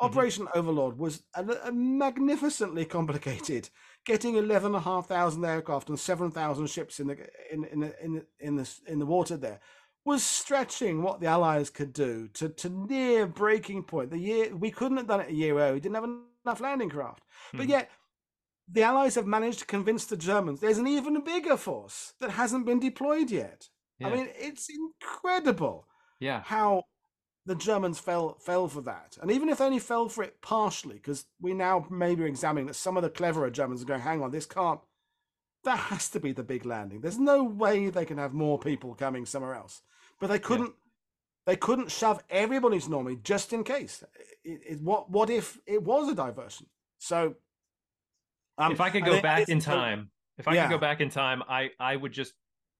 [0.00, 0.04] Mhm.
[0.04, 3.70] Operation Overlord was a, a magnificently complicated,
[4.04, 7.16] getting eleven and a half thousand aircraft and seven thousand ships in the
[7.52, 9.60] in in the, in the, in the in the water there
[10.04, 14.10] was stretching what the Allies could do to to near breaking point.
[14.10, 15.74] The year we couldn't have done it a year earlier.
[15.74, 16.04] We didn't have
[16.44, 17.70] enough landing craft, but Mhm.
[17.70, 17.90] yet.
[18.68, 22.64] The Allies have managed to convince the Germans there's an even bigger force that hasn't
[22.64, 23.68] been deployed yet.
[24.02, 25.86] I mean, it's incredible
[26.20, 26.42] yeah.
[26.44, 26.84] how
[27.44, 30.94] the Germans fell fell for that, and even if they only fell for it partially,
[30.96, 34.22] because we now maybe are examining that some of the cleverer Germans are going, "Hang
[34.22, 34.80] on, this can't.
[35.64, 37.00] That has to be the big landing.
[37.00, 39.82] There's no way they can have more people coming somewhere else."
[40.20, 40.74] But they couldn't.
[41.46, 44.04] They couldn't shove everybody's to Normandy just in case.
[44.44, 46.68] It, it, what what if it was a diversion?
[46.98, 47.34] So,
[48.58, 50.62] um, if I could go back in time, if I Yeah.
[50.62, 52.34] could go back in time, I I would just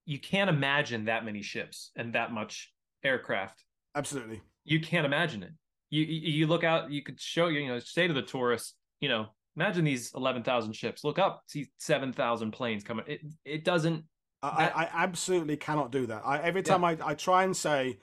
[0.05, 2.73] you can't imagine that many ships and that much
[3.05, 3.65] aircraft.
[3.95, 4.43] absolutely.
[4.65, 5.53] You can't imagine it.
[5.91, 9.27] You you, look out, you could show you know say to the tourists, you know,
[9.57, 11.05] imagine these eleven thousand ships.
[11.05, 13.05] Look up, see seven thousand planes coming.
[13.07, 14.05] It it doesn't.
[14.43, 16.23] I, That- I, absolutely cannot do that.
[16.25, 16.73] I, every Yeah.
[16.73, 17.99] time I, I try and say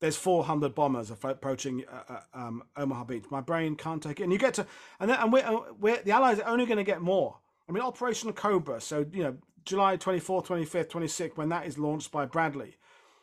[0.00, 4.24] there's 400 bombers approaching uh, uh, um, Omaha Beach, my brain can't take it.
[4.24, 4.66] And you get to,
[4.98, 7.36] and then, and we're, uh, we're the Allies are only going to get more.
[7.68, 8.80] I mean, Operation Cobra.
[8.80, 12.76] So you know, July 24th, 25th, 26th, when that is launched by Bradley,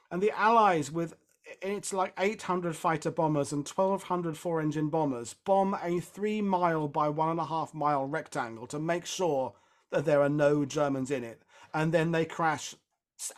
[0.09, 1.15] and the Allies with
[1.61, 7.09] it's like 800 fighter bombers and 1200 four engine bombers bomb a three mile by
[7.09, 9.53] one and a half mile rectangle to make sure
[9.91, 11.41] that there are no Germans in it.
[11.73, 12.75] And then they crash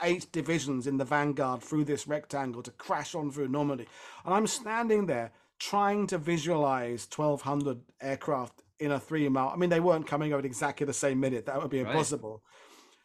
[0.03, 3.88] eight divisions in the vanguard through this rectangle to crash on through Normandy.
[4.26, 9.49] And I'm standing there trying to visualize 1200 aircraft in a three mile.
[9.49, 11.45] I mean, they weren't coming over at exactly the same minute.
[11.45, 11.91] That would be Right.
[11.91, 12.43] impossible.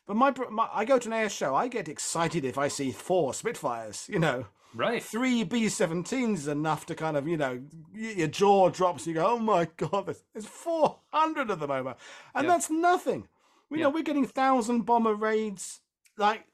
[0.06, 1.54] But my, my, I go to an air show.
[1.54, 4.06] I get excited if I see four Spitfires.
[4.08, 4.46] You know,
[4.76, 5.02] Right.
[5.02, 7.62] three B-17s is enough to kind of, you know,
[7.94, 9.06] your jaw drops.
[9.06, 11.94] You go, oh my god, there's, there's 400 of them over,
[12.34, 12.50] and Yeah.
[12.52, 13.26] that's nothing.
[13.70, 13.84] We Yeah.
[13.84, 15.80] know we're getting thousand bomber raids
[16.18, 16.44] like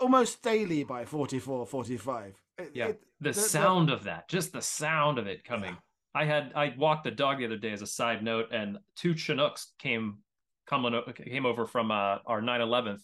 [0.00, 2.34] almost daily by 44, 45.
[2.58, 2.86] It- Yeah.
[2.88, 5.76] it- The the- sound of that, just the sound of it coming.
[6.14, 9.14] I had I walked the dog the other day as a side note, and two
[9.14, 10.18] Chinooks came
[10.66, 13.02] coming came over from uh, our 911th,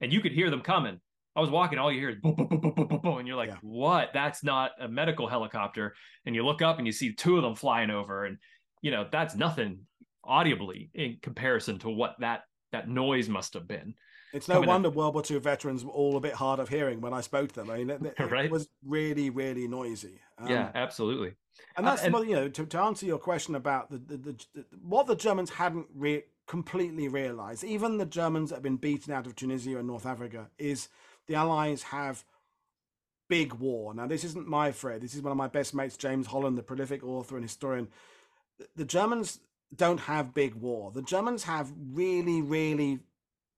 [0.00, 1.00] and you could hear them coming.
[1.38, 3.28] I was walking, all you hear is boom, boom, boom, boom, boom, boom, boom, and
[3.28, 3.58] you're like, Yeah.
[3.62, 4.10] "What?
[4.12, 5.94] That's not a medical helicopter."
[6.26, 8.38] And you look up and you see two of them flying over, and
[8.82, 9.86] you know that's nothing
[10.24, 13.94] audibly in comparison to what that that noise must have been.
[14.32, 14.68] It's no in.
[14.68, 17.52] wonder World War II veterans were all a bit hard of hearing when I spoke
[17.52, 17.70] to them.
[17.70, 18.50] I mean, it, it Right.
[18.50, 20.20] was really, really noisy.
[20.38, 21.34] Um, yeah, absolutely.
[21.76, 24.16] And Uh, that's and- well, you know to, to answer your question about the, the,
[24.16, 28.76] the, the what the Germans hadn't re- completely realized, even the Germans that have been
[28.76, 30.88] beaten out of Tunisia and North Africa, is
[31.28, 32.24] the Allies have
[33.28, 33.94] big war.
[33.94, 35.02] Now, this isn't my Fred.
[35.02, 37.88] This is one of my best mates, James Holland, the prolific author and historian.
[38.74, 39.40] The- Germans
[39.76, 40.90] don't have big war.
[40.90, 43.00] The Germans have really, really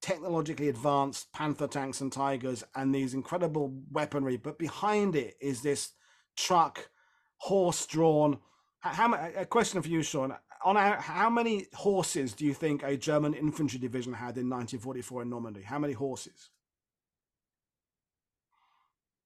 [0.02, 4.36] technologically advanced Panther tanks and Tigers and these incredible weaponry.
[4.36, 5.92] But behind it is this
[6.36, 6.90] truck
[7.36, 8.38] horse-drawn.
[8.80, 10.34] How a question for you, Sean?
[10.64, 15.30] On how many horses do you think a German infantry division had in 1944 in
[15.30, 15.62] Normandy?
[15.62, 16.50] How many horses?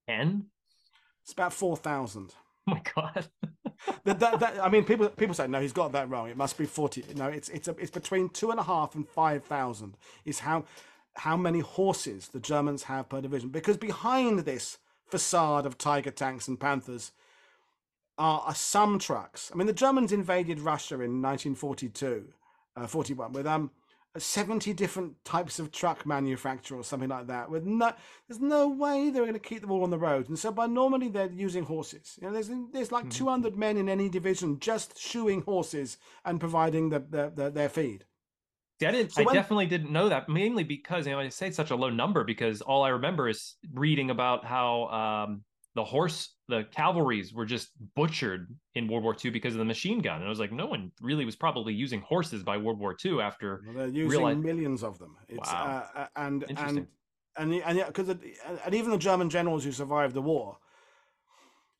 [0.07, 0.45] Ten?
[1.23, 2.33] It's about four thousand.
[2.67, 3.27] Oh my god.
[4.05, 6.29] That, that, that, I mean, people people say no, he's got that wrong.
[6.29, 7.03] It must be forty.
[7.15, 9.97] No, it's it's a, it's between two and a half and five thousand.
[10.23, 10.65] Is how
[11.15, 13.49] how many horses the Germans have per division.
[13.49, 14.77] Because behind this
[15.07, 17.11] facade of Tiger tanks and Panthers,
[18.17, 19.51] are, are some trucks.
[19.53, 22.25] I mean, the Germans invaded Russia in 1942,
[22.75, 23.71] uh, 41 with um
[24.17, 27.49] 70 different types of truck manufacturer or something like that.
[27.49, 27.93] With no,
[28.27, 30.29] there's no way they're going to keep them all on the road.
[30.29, 32.17] And so, by normally they're using horses.
[32.21, 33.25] You know, there's there's like mm-hmm.
[33.25, 38.05] 200 men in any division just shoeing horses and providing the, the, the their feed.
[38.79, 39.13] See, I didn't.
[39.13, 40.27] So I when, definitely didn't know that.
[40.27, 43.29] Mainly because you know I say it's such a low number because all I remember
[43.29, 44.85] is reading about how
[45.27, 45.43] um,
[45.75, 49.99] the horse, the cavalries were just butchered in World War II because of the machine
[49.99, 50.17] gun.
[50.17, 53.19] And I was like, no one really was probably using horses by World War II
[53.19, 54.39] after well, they're using realized...
[54.39, 55.17] millions of them.
[55.27, 55.85] It's, wow.
[55.93, 56.87] Uh, uh and and
[57.37, 60.57] and and yeah, because and even the German generals who survived the war,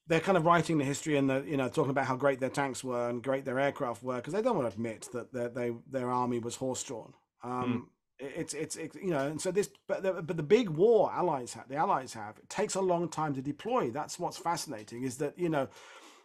[0.08, 2.50] they're kind of writing the history and the you know talking about how great their
[2.50, 5.48] tanks were and great their aircraft were because they don't want to admit that their
[5.48, 7.14] they, their army was horse drawn.
[7.43, 10.70] Um, mm it's, it's, it's you know and so this but the, but the big
[10.70, 13.91] war allies have the allies have it takes a long time to deploy.
[13.91, 15.68] That's what's fascinating is that you know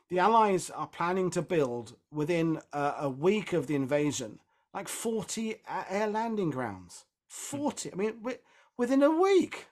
[0.08, 4.38] the allies are planning to build within a, a week of the invasion
[4.72, 5.56] like 40
[5.88, 7.04] air landing grounds.
[7.28, 7.56] Hmm.
[7.58, 8.14] 40 i mean
[8.76, 9.66] within a week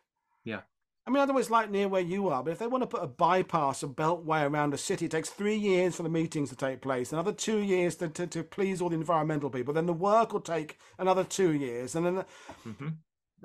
[1.08, 2.82] I mean, I don't know it's like near where you are, but if they want
[2.82, 6.10] to put a bypass, a beltway around a city, it takes three years for the
[6.10, 9.72] meetings to take place, another two years to, to, to please all the environmental people.
[9.72, 11.94] Then the work will take another two years.
[11.94, 12.24] And then
[12.66, 12.88] mm-hmm.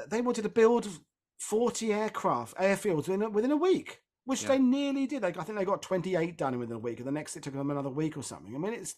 [0.09, 0.89] they wanted to build
[1.39, 4.49] 40 aircraft, airfields within a, within a week, which yeah.
[4.49, 5.21] they nearly did.
[5.21, 7.53] They, I think they got 28 done within a week, and the next it took
[7.53, 8.53] them another week or something.
[8.53, 8.95] I mean, it's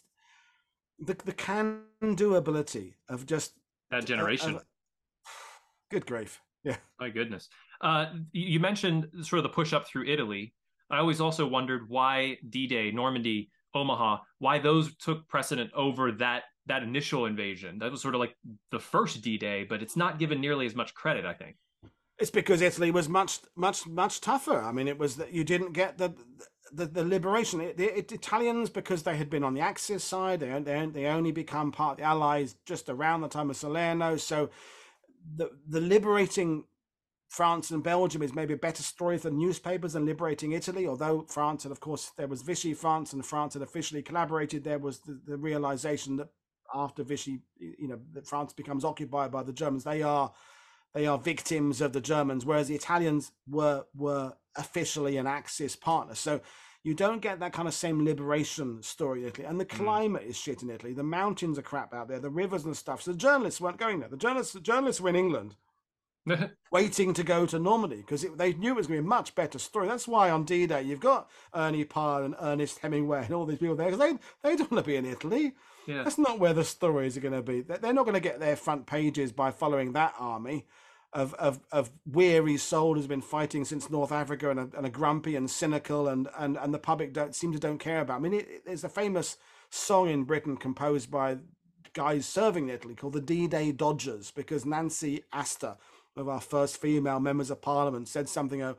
[0.98, 1.82] the, the can
[2.16, 3.52] do ability of just
[3.92, 4.58] that generation.
[5.88, 6.40] good grief.
[6.64, 6.78] Yeah.
[6.98, 7.48] My goodness.
[7.80, 10.54] Uh, you mentioned sort of the push up through Italy.
[10.90, 16.82] I always also wondered why D-Day, Normandy, Omaha, why those took precedent over that that
[16.82, 17.78] initial invasion.
[17.78, 18.34] That was sort of like
[18.72, 21.56] the first D-Day, but it's not given nearly as much credit, I think.
[22.18, 24.60] It's because Italy was much, much, much tougher.
[24.60, 26.14] I mean, it was that you didn't get the
[26.72, 27.60] the, the liberation.
[27.60, 31.30] The, the, Italians, because they had been on the Axis side, they, they they only
[31.30, 34.16] become part of the Allies just around the time of Salerno.
[34.16, 34.50] So
[35.36, 36.64] the the liberating
[37.28, 40.86] France and Belgium is maybe a better story for newspapers than liberating Italy.
[40.86, 44.64] Although France, and of course, there was Vichy France, and France had officially collaborated.
[44.64, 46.28] There was the, the realization that
[46.74, 50.32] after Vichy, you know, that France becomes occupied by the Germans, they are
[50.94, 56.14] they are victims of the Germans, whereas the Italians were were officially an Axis partner.
[56.14, 56.40] So
[56.82, 59.46] you don't get that kind of same liberation story in Italy.
[59.46, 59.84] And the mm.
[59.84, 60.30] climate mm.
[60.30, 60.92] is shit in Italy.
[60.94, 63.02] The mountains are crap out there, the rivers and stuff.
[63.02, 64.08] So the journalists weren't going there.
[64.08, 65.56] The journalists the journalists were in England
[66.72, 69.34] waiting to go to Normandy because they knew it was going to be a much
[69.34, 69.88] better story.
[69.88, 73.76] That's why on D-Day you've got Ernie Pyle and Ernest Hemingway and all these people
[73.76, 74.18] there because they
[74.48, 75.52] they don't want to be in Italy.
[75.86, 76.02] Yeah.
[76.02, 77.60] That's not where the stories are going to be.
[77.60, 80.66] They're not going to get their front pages by following that army
[81.12, 84.90] of of, of weary soldiers who've been fighting since North Africa and a, and a
[84.90, 88.16] grumpy and cynical and, and, and the public don't seem to don't care about.
[88.16, 89.36] I mean, it, there's a famous
[89.70, 91.38] song in Britain composed by
[91.92, 95.76] guys serving in Italy called the D-Day Dodgers because Nancy Astor
[96.16, 98.76] of our first female members of parliament said something of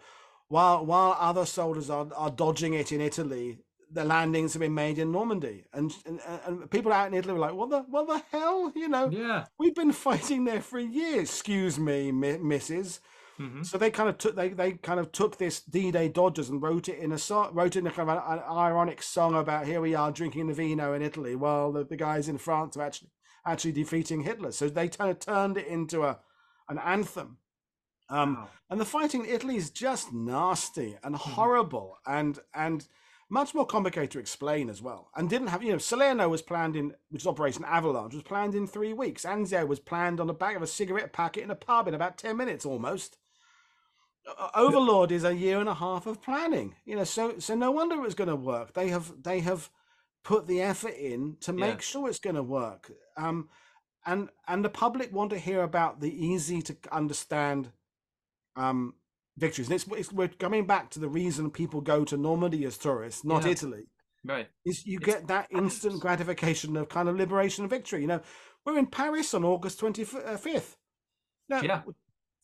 [0.50, 3.60] while while other soldiers are, are dodging it in Italy,
[3.92, 7.40] the landings have been made in Normandy, and, and and people out in Italy were
[7.40, 11.30] like, "What the what the hell?" You know, yeah, we've been fighting there for years.
[11.30, 13.00] Excuse me, Mrs.
[13.40, 13.64] Mm-hmm.
[13.64, 16.90] So they kind of took they, they kind of took this D-Day Dodgers and wrote
[16.90, 19.68] it in a song, wrote it in a kind of an, an, ironic song about
[19.68, 22.82] here we are drinking the vino in Italy while the, the guys in France are
[22.82, 23.12] actually
[23.46, 24.52] actually defeating Hitler.
[24.52, 26.20] So they kind of turned it into a
[26.70, 27.38] an anthem.
[28.10, 28.50] Um, wow.
[28.70, 31.32] And the fighting in Italy is just nasty and mm-hmm.
[31.32, 32.88] horrible and and
[33.30, 35.10] much more complicated to explain as well.
[35.16, 38.56] And didn't have, you know, Salerno was planned in, which is Operation Avalanche, was planned
[38.56, 39.26] in three weeks.
[39.26, 42.18] Anzio was planned on the back of a cigarette packet in a pub in about
[42.18, 43.18] 10 minutes almost.
[44.56, 47.96] Overlord is a year and a half of planning, you know, so so no wonder
[47.96, 48.74] it was going to work.
[48.74, 49.70] They have they have
[50.24, 51.80] put the effort in to make yeah.
[51.80, 52.92] sure it's going to work.
[53.16, 53.48] Um,
[54.08, 57.70] and and the public want to hear about the easy to understand
[58.56, 58.96] um,
[59.38, 59.68] victories.
[59.68, 63.24] And it's, it's, we're coming back to the reason people go to Normandy as tourists,
[63.24, 63.52] not yeah.
[63.52, 63.84] Italy.
[64.26, 64.48] Right.
[64.66, 68.02] Is you it's, get that instant gratification of kind of liberation and victory.
[68.02, 68.22] You know,
[68.66, 70.78] we're in Paris on August twenty fifth.
[71.50, 71.82] Now, yeah.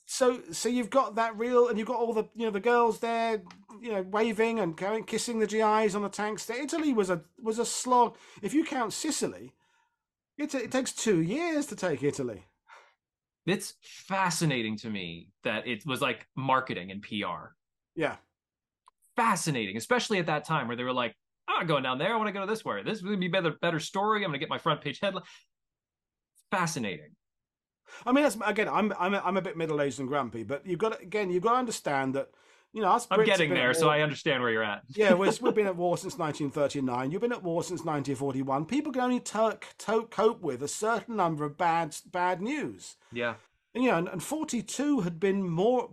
[0.05, 2.99] So, so you've got that real, and you've got all the, you know, the girls
[2.99, 3.41] there,
[3.81, 6.49] you know, waving and going, kissing the GIs on the tanks.
[6.49, 8.17] Italy was a was a slog.
[8.41, 9.53] If you count Sicily,
[10.43, 12.45] it, it takes two years to take Italy.
[13.45, 17.51] It's fascinating to me that it was like marketing and PR.
[17.95, 18.15] Yeah.
[19.15, 21.15] Fascinating, especially at that time where they were like,
[21.47, 22.13] I'm not going down there.
[22.13, 22.83] I want to go this way.
[22.83, 24.19] This is going to be better, better story.
[24.19, 25.23] I'm going to get my front page headline.
[26.51, 27.15] Fascinating.
[28.05, 30.65] I mean, that's again, I'm I'm a, I'm a bit middle aged and grumpy, but
[30.65, 32.29] you've got to, again, you've got to understand that
[32.73, 34.81] you know, us I'm Brits getting have been there, so I understand where you're at.
[34.89, 37.11] yeah, we're, we've been at war since 1939.
[37.11, 38.65] You've been at war since 1941.
[38.65, 42.95] People can only to, to, cope with a certain number of bad bad news.
[43.11, 43.35] Yeah.
[43.75, 45.89] And, you know, and, and 42 had been more,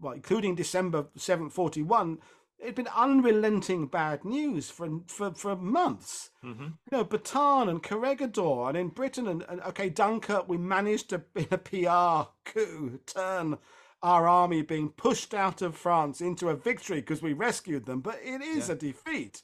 [0.00, 2.18] well, including December 7th, 41,
[2.58, 6.30] it'd been unrelenting bad news for for, for months.
[6.42, 6.50] hmm
[6.90, 11.22] You know, Bataan and Corregidor, and in Britain, and, and okay, Dunkirk, we managed to,
[11.36, 13.58] in a PR coup, turn
[14.02, 18.18] our army being pushed out of France into a victory because we rescued them, but
[18.22, 18.74] it is Yeah.
[18.74, 19.42] a defeat.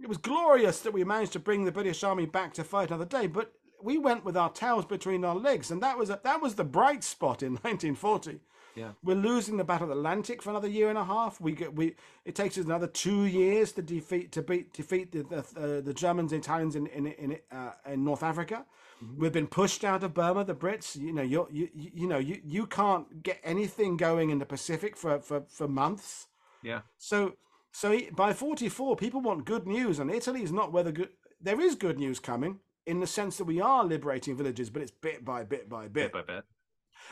[0.00, 3.04] It was glorious that we managed to bring the British army back to fight another
[3.04, 3.52] day, but
[3.82, 6.64] we went with our tails between our legs, and that was a, that was the
[6.64, 8.40] bright spot in 1940.
[8.76, 8.92] Yeah.
[9.02, 11.40] We're losing the Battle of the Atlantic for another year and a half.
[11.40, 15.22] We get we it takes us another two years to defeat to beat defeat the
[15.24, 18.64] the, uh, the Germans and Italians in in in, uh, in North Africa.
[19.02, 19.20] Mm-hmm.
[19.20, 20.44] We've been pushed out of Burma.
[20.44, 24.38] The Brits, you know, you you you know you you can't get anything going in
[24.38, 26.28] the Pacific for for for months.
[26.62, 26.80] Yeah.
[26.98, 27.34] So
[27.72, 31.10] so by 44, people want good news, and Italy is not where the good.
[31.40, 34.90] There is good news coming in the sense that we are liberating villages, but it's
[34.90, 36.12] bit by bit by bit.
[36.12, 36.44] Bit by bit.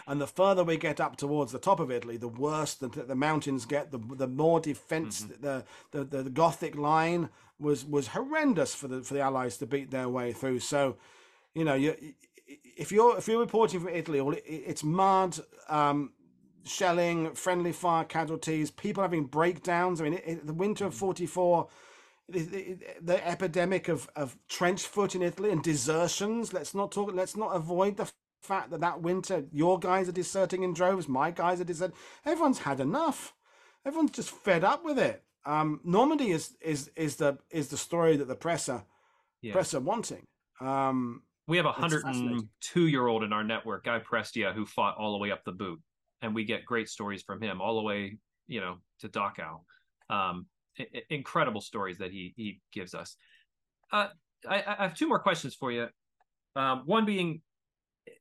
[0.06, 3.14] And the further we get up towards the top of Italy, the worse the, the
[3.14, 3.90] mountains get.
[3.90, 5.42] The the more defense mm-hmm.
[5.42, 9.66] the, the, the the Gothic line was was horrendous for the for the Allies to
[9.66, 10.60] beat their way through.
[10.60, 10.96] So,
[11.54, 11.94] you know, you
[12.46, 15.38] if you're if you're reporting from Italy, all it's mud,
[15.68, 16.12] um,
[16.64, 20.00] shelling, friendly fire casualties, people having breakdowns.
[20.00, 21.68] I mean, it, it, the winter of '44.
[22.30, 26.52] The, the, the epidemic of, of trench foot in Italy and desertions.
[26.52, 27.10] Let's not talk.
[27.14, 28.10] Let's not avoid the
[28.42, 31.96] fact that that winter your guys are deserting in droves, my guys are deserting.
[32.26, 33.32] Everyone's had enough.
[33.86, 35.24] Everyone's just fed up with it.
[35.46, 38.84] Um, Normandy is is is the is the story that the press are
[39.40, 39.54] Yeah.
[39.54, 40.26] press are wanting.
[40.60, 45.12] Um, We have a 102 year old in our network, Guy Prestia, who fought all
[45.12, 45.80] the way up the boot,
[46.22, 49.60] and we get great stories from him all the way, you know, to Dachau.
[50.10, 50.46] Um,
[50.78, 53.16] i- incredible stories that he he gives us.
[53.90, 54.08] Uh,
[54.46, 55.88] I, I have two more questions for you.
[56.54, 57.40] Um, one being,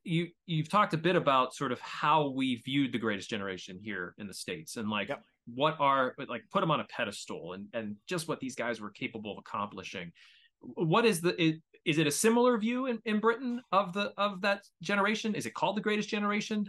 [0.04, 4.14] you you've talked a bit about sort of how we viewed the Greatest Generation here
[4.18, 5.22] in the states, and like Yep.
[5.54, 8.90] what are like put them on a pedestal, and and just what these guys were
[8.90, 10.12] capable of accomplishing.
[10.60, 14.66] What is the is, it a similar view in, in Britain of the of that
[14.82, 15.34] generation?
[15.34, 16.68] Is it called the Greatest Generation?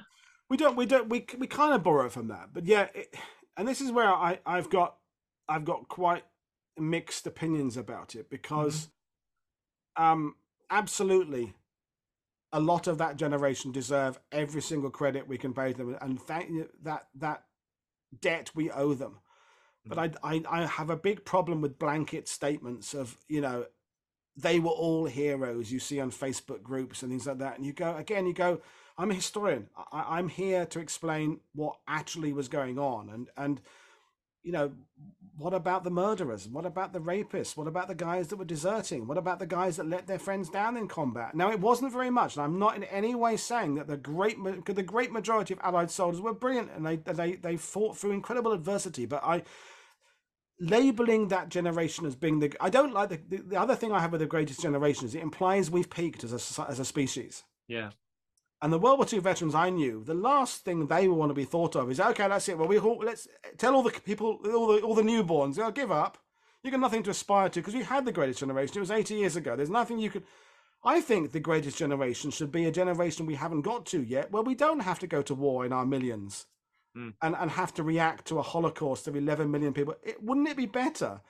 [0.49, 3.13] we don't we don't we we kind of borrow from that, but yeah, it,
[3.55, 4.95] and this is where I I've got
[5.47, 6.23] I've got quite
[6.77, 8.89] mixed opinions about it because,
[9.95, 10.35] um,
[10.69, 11.53] absolutely,
[12.51, 16.49] a lot of that generation deserve every single credit we can pay them, and thank
[16.83, 17.43] that that
[18.19, 19.19] debt we owe them.
[19.85, 23.65] But I, I I have a big problem with blanket statements of you know
[24.37, 27.73] they were all heroes you see on Facebook groups and things like that, and you
[27.73, 28.61] go again you go
[28.99, 29.69] I'm a historian.
[29.93, 33.61] I, I'm here to explain what actually was going on, and and
[34.43, 34.71] you know,
[35.37, 36.47] what about the murderers?
[36.47, 37.55] What about the rapists?
[37.55, 39.07] What about the guys that were deserting?
[39.07, 41.33] What about the guys that let their friends down in combat?
[41.33, 44.37] Now, it wasn't very much, and I'm not in any way saying that the great
[44.65, 48.51] the great majority of Allied soldiers were brilliant and they they they fought through incredible
[48.51, 49.05] adversity.
[49.05, 49.43] But I
[50.59, 53.99] labeling that generation as being the I don't like the the, the other thing I
[53.99, 57.43] have with the greatest generation is it implies we've peaked as a as a species.
[57.67, 57.91] Yeah,
[58.61, 61.45] And the World War II veterans I knew, the last thing they want to be
[61.45, 62.57] thought of is, okay, that's it.
[62.57, 65.91] Well, we all, let's tell all the people, all the all the newborns, oh, give
[65.91, 66.17] up.
[66.63, 68.77] You got nothing to aspire to because we had the greatest generation.
[68.77, 69.55] It was 80 years ago.
[69.55, 70.23] There's nothing you could.
[70.83, 74.43] I think the greatest generation should be a generation we haven't got to yet, where
[74.43, 76.45] we don't have to go to war in our millions
[76.99, 77.09] Hmm.
[77.21, 79.95] and, and have to react to a holocaust of 11 million people.
[80.03, 81.21] It, wouldn't it be better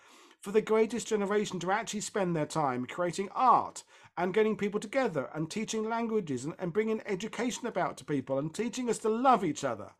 [0.41, 3.83] for the greatest generation to actually spend their time creating art
[4.17, 8.51] and getting people together and teaching languages and, and bringing education about to people and
[8.51, 9.91] teaching us to love each other?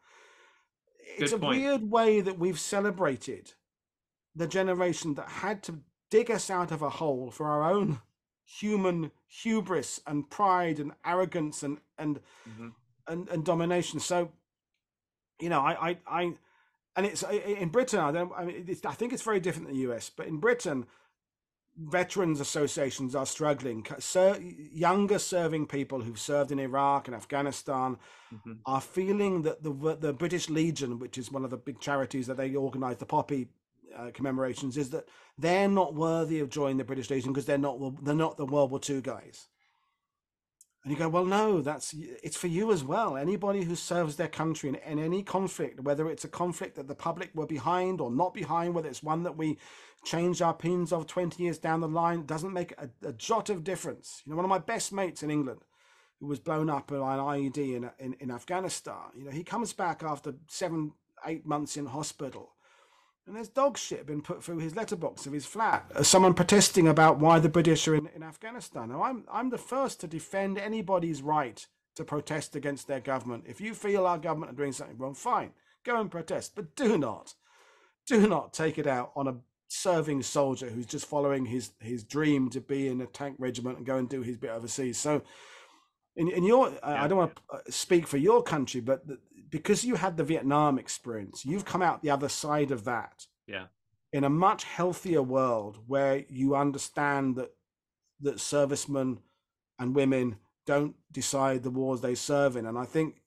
[1.18, 1.60] It's Good a point.
[1.60, 3.54] weird way that we've celebrated
[4.36, 8.00] the generation that had to dig us out of a hole for our own
[8.46, 12.74] human hubris and pride and arrogance and and Mhm.
[13.08, 14.00] and, and domination.
[14.00, 14.32] So,
[15.40, 16.34] you know, I I, I
[16.96, 18.00] and it's in Britain.
[18.00, 18.32] I don't.
[18.36, 20.86] I mean, it's, I think it's very different in the US, but in Britain,
[21.78, 23.86] veterans associations are struggling.
[24.00, 27.98] Ser, younger serving people who've served in Iraq and Afghanistan
[28.34, 28.60] Mhm.
[28.66, 32.38] are feeling that the the British Legion, which is one of the big charities that
[32.38, 33.48] they organise the Poppy
[33.96, 37.78] uh, commemorations, is that they're not worthy of joining the British Legion because they're not
[38.04, 39.48] they're not the World War II guys.
[40.84, 43.18] And you go, well, no, that's it's for you as well.
[43.18, 46.96] Anybody who serves their country in, in any conflict, whether it's a conflict that the
[46.96, 49.58] public were behind or not behind, whether it's one that we
[50.06, 53.66] change our opinions of 20 years down the line, doesn't make a, a jot of
[53.66, 54.22] difference.
[54.26, 55.62] You know, one of my best mates in England,
[56.22, 59.74] who was blown up by an IED in, in, in Afghanistan, you know, he comes
[59.74, 60.94] back after seven
[61.26, 62.54] eight months in hospital.
[63.30, 65.86] And there's dog shit been put through his letterbox of his flat.
[65.96, 68.90] Uh, someone protesting about why the British are in, in Afghanistan.
[68.90, 71.64] Now, I'm, I'm the first to defend anybody's right
[71.94, 73.44] to protest against their government.
[73.48, 75.52] If you feel our government are doing something wrong, fine,
[75.84, 76.54] go and protest.
[76.56, 77.36] But do not,
[78.08, 79.36] do not take it out on a
[79.68, 83.86] serving soldier who's just following his, his dream to be in a tank regiment and
[83.86, 84.98] go and do his bit overseas.
[84.98, 85.22] So,
[86.16, 87.04] in, in your, yeah.
[87.04, 89.04] I don't want to uh, speak for your country, but
[89.50, 93.26] because you had the Vietnam experience, you've come out the other side of that.
[93.48, 93.66] Yeah.
[94.12, 97.52] In a much healthier world where you understand that
[98.22, 99.20] that servicemen
[99.78, 103.22] and women don't decide the wars they serve in, and I think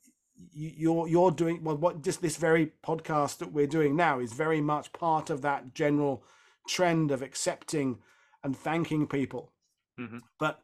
[0.53, 1.77] you're you're doing well.
[1.77, 5.75] What just this very podcast that we're doing now is very much part of that
[5.75, 6.25] general
[6.69, 7.99] trend of accepting
[8.43, 9.53] and thanking people.
[9.99, 10.19] Mm-hmm.
[10.39, 10.61] But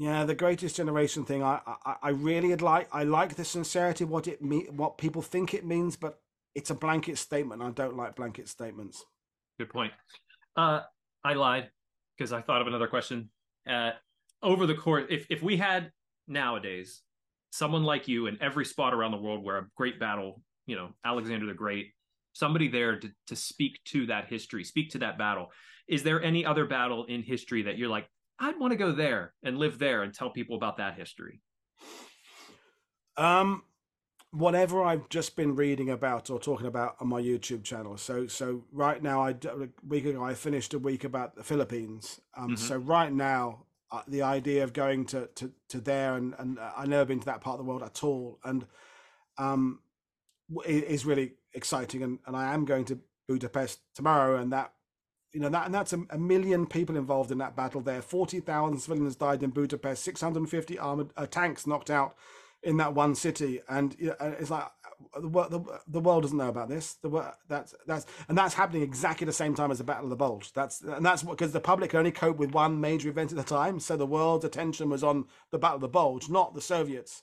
[0.00, 1.42] yeah, the greatest generation thing.
[1.42, 2.88] I, I, I really like.
[2.90, 6.18] I like the sincerity, what it mean, what people think it means, but
[6.54, 7.60] it's a blanket statement.
[7.60, 9.04] I don't like blanket statements.
[9.58, 9.92] Good point.
[10.56, 10.80] Uh,
[11.22, 11.68] I lied
[12.16, 13.28] because I thought of another question.
[13.68, 13.90] Uh,
[14.42, 15.92] over the course, if if we had
[16.26, 17.02] nowadays
[17.52, 20.94] someone like you in every spot around the world where a great battle, you know,
[21.04, 21.92] Alexander the Great,
[22.32, 25.48] somebody there to to speak to that history, speak to that battle.
[25.86, 28.08] Is there any other battle in history that you're like,
[28.40, 31.42] I'd want to go there and live there and tell people about that history.
[33.16, 33.64] Um,
[34.30, 37.98] whatever I've just been reading about or talking about on my YouTube channel.
[37.98, 42.20] So, so right now, I a week ago I finished a week about the Philippines.
[42.36, 42.56] Um, mm-hmm.
[42.56, 46.88] so right now, uh, the idea of going to to to there and and I've
[46.88, 48.64] never been to that part of the world at all, and
[49.36, 49.80] um,
[50.64, 52.02] is really exciting.
[52.02, 54.72] And and I am going to Budapest tomorrow, and that
[55.32, 58.02] you know that and that's a, a, million people involved in that battle there.
[58.02, 62.16] 40,000 civilians died in Budapest 650 armored uh, tanks knocked out
[62.62, 63.60] in that one city.
[63.68, 64.66] And you know, it's like
[65.14, 66.94] the, the, the world doesn't know about this.
[66.94, 70.16] The that's that's and that's happening exactly the same time as the battle of the
[70.16, 70.52] bulge.
[70.52, 73.38] That's and that's what because the public can only cope with one major event at
[73.38, 73.80] a time.
[73.80, 77.22] So the world's attention was on the battle of the bulge not the soviets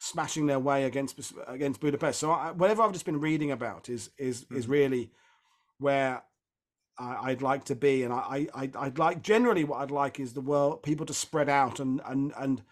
[0.00, 2.20] smashing their way against against budapest.
[2.20, 4.56] So I, whatever i've just been reading about is is mm-hmm.
[4.56, 5.10] is really
[5.78, 6.22] where
[6.98, 10.32] I, would like to be, and I, I, I'd like generally what I'd like is
[10.32, 12.62] the world people to spread out and and and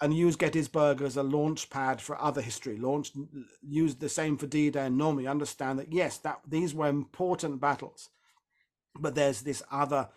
[0.00, 2.78] and use Gettysburg as a launch pad for other history.
[2.78, 3.12] Launch
[3.60, 8.08] use the same for D-Day and normally understand that yes, that these were important battles,
[8.98, 10.08] but there's this other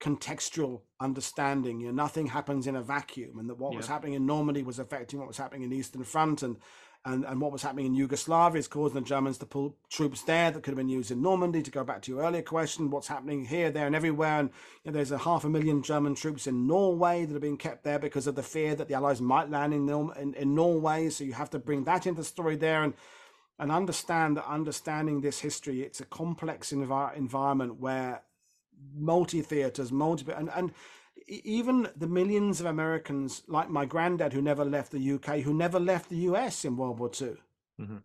[0.00, 1.80] contextual understanding.
[1.80, 3.76] You know, nothing happens in a vacuum, and that what yeah.
[3.76, 6.56] was happening in Normandy was affecting what was happening in Eastern Front, and
[7.04, 10.50] and, and what was happening in Yugoslavia is causing the Germans to pull troops there
[10.50, 11.62] that could have been used in Normandy.
[11.62, 14.50] To go back to your earlier question, what's happening here, there, and everywhere, and
[14.84, 17.84] you know, there's a half a million German troops in Norway that are being kept
[17.84, 21.08] there because of the fear that the Allies might land in, in, in Norway.
[21.08, 22.92] So you have to bring that into the story there, and
[23.58, 28.22] and understand that understanding this history, it's a complex envir- environment where
[28.94, 30.72] multi theaters, multi and and
[31.30, 35.78] even the millions of Americans, like my granddad, who never left the UK, who never
[35.78, 37.36] left the US in World War II,
[37.80, 37.96] mm-hmm.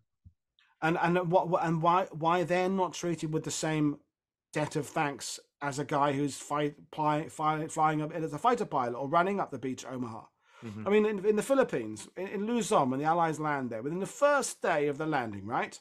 [0.81, 3.99] and and what and why why they're not treated with the same
[4.53, 8.65] debt of thanks as a guy who's fight, fly, fly, flying up as a fighter
[8.65, 10.21] pilot or running up the beach Omaha.
[10.63, 10.87] Mm-hmm.
[10.87, 13.99] I mean, in, in, the Philippines, in, in Luzon, when the Allies land there, within
[13.99, 15.79] the first day of the landing, right?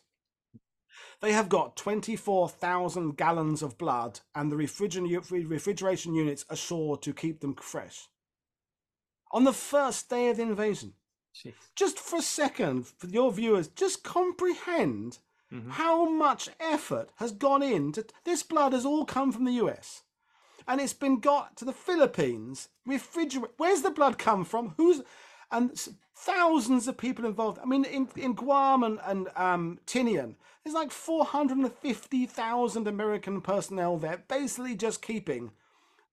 [1.20, 7.55] They have got 24,000 gallons of blood, and the refrigeration units ashore to keep them
[7.55, 8.09] fresh.
[9.32, 10.95] On the first day of the invasion.
[11.34, 11.55] Jeez.
[11.74, 15.18] Just for a second, for your viewers, just comprehend
[15.53, 15.70] mm-hmm.
[15.70, 20.02] how much effort has gone into this blood has all come from the US.
[20.66, 22.69] And it's been got to the Philippines.
[22.89, 23.51] Refrigerate.
[23.56, 24.74] Where's the blood come from?
[24.77, 25.02] Who's
[25.51, 25.78] and
[26.16, 27.59] thousands of people involved.
[27.62, 34.23] I mean, in, in Guam and, and um, Tinian, there's like 450,000 American personnel there,
[34.28, 35.51] basically just keeping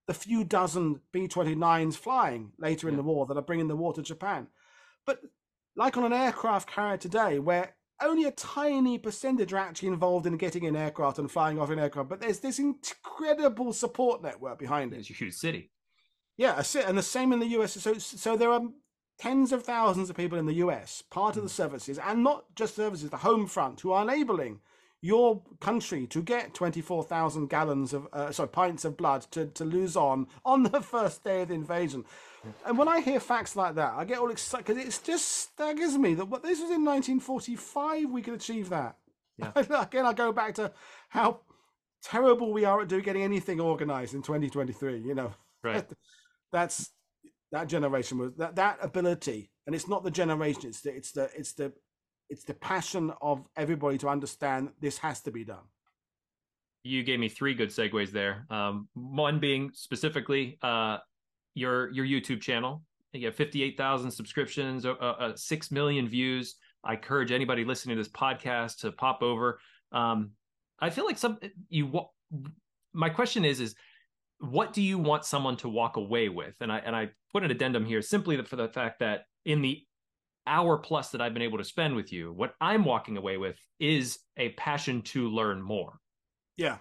[0.06, 2.92] the few dozen B 29s flying later yeah.
[2.92, 4.48] in the war that are bringing the war to Japan.
[5.06, 5.20] But
[5.76, 10.36] like on an aircraft carrier today, where only a tiny percentage are actually involved in
[10.36, 14.92] getting an aircraft and flying off an aircraft, but there's this incredible support network behind
[14.92, 14.98] it.
[14.98, 15.70] It's a huge city.
[16.36, 17.74] Yeah, and the same in the US.
[17.74, 18.62] So, so there are
[19.22, 21.62] tens of thousands of people in the US, part of the hmm.
[21.62, 24.60] services, and not just services, the home front, who are enabling
[25.00, 30.02] your country to get 24,000 gallons of, uh, sorry, pints of blood to, to Luzon
[30.02, 32.04] on on the first day of the invasion.
[32.66, 35.96] And when I hear facts like that, I get all excited because it just staggers
[35.96, 38.96] me that what this was in 1945 we could achieve that.
[39.38, 39.52] Yeah.
[39.56, 40.72] Again, I go back to
[41.08, 41.40] how
[42.02, 45.00] terrible we are at doing getting anything organized in 2023.
[45.00, 45.32] You know,
[45.62, 45.86] right?
[46.52, 46.90] That's
[47.52, 50.68] that generation was that that ability, and it's not the generation.
[50.70, 51.72] It's the it's the it's the
[52.28, 55.64] it's the passion of everybody to understand this has to be done.
[56.82, 58.46] You gave me three good segues there.
[58.50, 60.98] Um, one being specifically uh,
[61.54, 62.82] your your YouTube channel.
[63.12, 66.56] You have fifty eight thousand subscriptions, uh, uh, six million views.
[66.82, 69.60] I encourage anybody listening to this podcast to pop over.
[69.92, 70.30] Um,
[70.80, 71.38] I feel like some
[71.68, 71.92] you.
[72.94, 73.74] My question is is
[74.42, 76.54] what do you want someone to walk away with?
[76.60, 79.82] And I and I put an addendum here simply for the fact that in the
[80.46, 83.56] hour plus that I've been able to spend with you, what I'm walking away with
[83.78, 85.98] is a passion to learn more.
[86.56, 86.78] Yeah.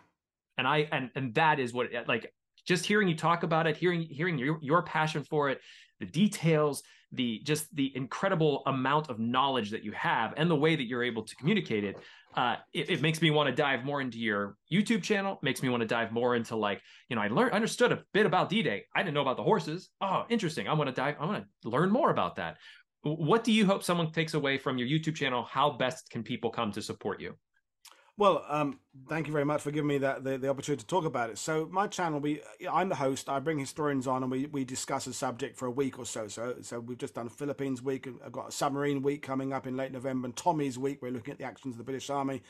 [0.57, 2.33] And I and and that is what like
[2.65, 5.61] just hearing you talk about it, hearing hearing your your passion for it,
[6.01, 6.83] the details,
[7.13, 11.03] the just the incredible amount of knowledge that you have and the way that you're
[11.03, 11.97] able to communicate it
[12.35, 15.39] uh, it, it, makes me want to dive more into your YouTube channel.
[15.41, 18.25] Makes me want to dive more into like, you know, I learned, understood a bit
[18.25, 18.85] about D-Day.
[18.95, 19.89] I didn't know about the horses.
[19.99, 20.67] Oh, interesting.
[20.67, 21.15] I want to dive.
[21.19, 22.57] I want to learn more about that.
[23.03, 25.43] What do you hope someone takes away from your YouTube channel?
[25.43, 27.35] How best can people come to support you?
[28.17, 31.05] Well, um, thank you very much for giving me that the, the opportunity to talk
[31.05, 31.37] about it.
[31.37, 33.29] So, my channel, we I'm the host.
[33.29, 36.27] I bring historians on, and we, we discuss a subject for a week or so.
[36.27, 38.07] So, so we've just done Philippines week.
[38.23, 41.01] I've got a submarine week coming up in late November, and Tommy's week.
[41.01, 42.43] We're looking at the actions of the British Army.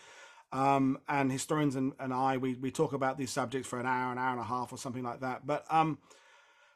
[0.54, 4.12] Um, and historians and, and I, we, we talk about these subjects for an hour,
[4.12, 5.48] an hour and a half, or something like that.
[5.48, 6.00] But um,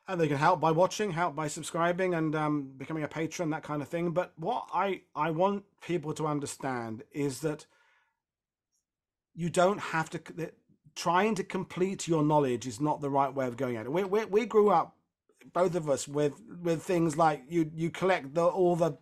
[0.07, 3.63] and they can help by watching, help by subscribing, and um, becoming a patron, that
[3.63, 4.11] kind of thing.
[4.11, 7.65] But what I I want people to understand is that
[9.35, 10.19] you don't have to
[10.95, 13.91] trying to complete your knowledge is not the right way of going at it.
[13.91, 14.95] We, we, we grew up,
[15.53, 18.97] both of us, with with things like you you collect the all the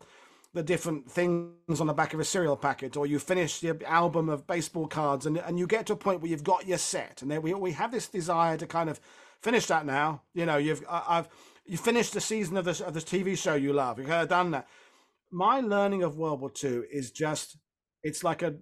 [0.53, 4.29] the different things on the back of a cereal packet, or you finish the album
[4.29, 7.21] of baseball cards, and and you get to a point where you've got your set,
[7.21, 8.99] and then we we have this desire to kind of
[9.41, 10.23] finish that now.
[10.33, 11.29] You know, you've I've
[11.65, 13.97] you finished the season of this of this TV show you love.
[13.97, 14.67] You've kind of done that.
[15.31, 17.57] My learning of World War II is just
[18.03, 18.55] it's like a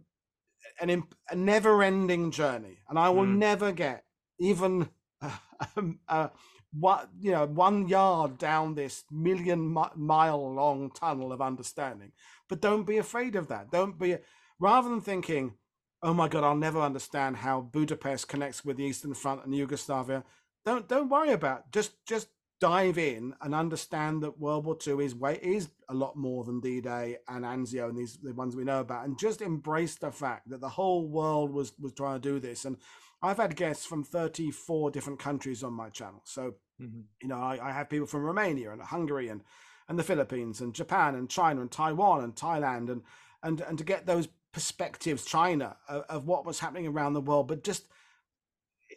[0.82, 3.38] an a never-ending journey, and I will mm.
[3.38, 4.04] never get
[4.40, 4.90] even
[5.78, 6.30] um, uh,
[6.74, 12.12] what you know one yard down this million mile long tunnel of understanding.
[12.50, 13.72] But don't be afraid of that.
[13.72, 14.18] Don't be
[14.60, 15.54] rather than thinking,
[16.02, 20.24] "Oh my God, I'll never understand how Budapest connects with the Eastern Front and Yugoslavia."
[20.66, 21.60] Don't don't worry about.
[21.60, 21.66] It.
[21.72, 22.28] Just just
[22.62, 26.62] dive in and understand that World War II is way is a lot more than
[26.62, 30.50] D-Day and Anzio and these the ones we know about, and just embrace the fact
[30.50, 32.64] that the whole world was was trying to do this.
[32.64, 32.78] And
[33.22, 37.02] I've had guests from 34 different countries on my channel, so mm-hmm.
[37.22, 39.42] you know I, I have people from Romania and Hungary and
[39.90, 43.02] and the Philippines and Japan and China and Taiwan and Thailand and
[43.44, 47.48] and and to get those perspectives, China of, of what was happening around the world,
[47.48, 47.88] but just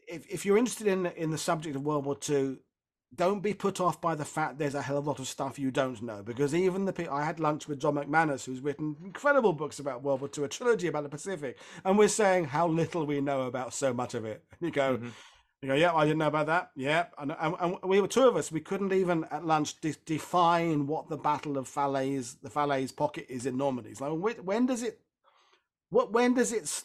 [0.07, 2.59] if, if you're interested in in the subject of World War II,
[3.17, 5.59] don't be put off by the fact there's a hell of a lot of stuff
[5.59, 8.97] you don't know because even the people I had lunch with John McManus who's written
[9.05, 12.67] incredible books about World War II, a trilogy about the Pacific, and we're saying how
[12.67, 14.45] little we know about so much of it.
[14.61, 15.09] You go, mm-hmm.
[15.61, 16.71] you go, yeah, I didn't know about that.
[16.75, 18.51] Yeah, and, and, and, we were two of us.
[18.51, 23.27] We couldn't even at lunch de- define what the Battle of Falaise, the Falaise pocket
[23.29, 23.91] is in Normandy.
[23.91, 25.01] It's like when, when does it?
[25.91, 26.85] What when does it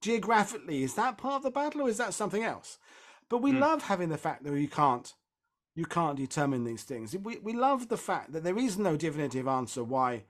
[0.00, 0.82] geographically?
[0.82, 2.78] Is that part of the battle or is that something else?
[3.28, 3.60] But we mm.
[3.60, 5.12] love having the fact that you can't
[5.74, 7.16] you can't determine these things.
[7.16, 10.24] We we love the fact that there is no definitive answer why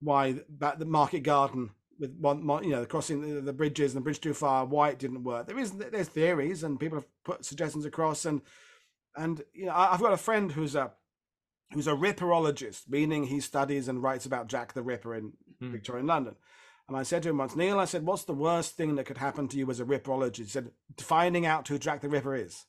[0.00, 4.00] why that the Market Garden with one you know the crossing the, the, bridges and
[4.00, 5.46] the bridge too far why it didn't work.
[5.46, 8.42] There is there's theories and people have put suggestions across and
[9.16, 10.92] and you know I've got a friend who's a
[11.72, 15.72] who's a ripperologist, meaning he studies and writes about Jack the Ripper in hmm.
[15.72, 16.36] Victorian London.
[16.88, 19.18] And I said to him once, Neil, I said, what's the worst thing that could
[19.18, 20.36] happen to you as a ripperologist?
[20.36, 22.66] He said, finding out who Jack the Ripper is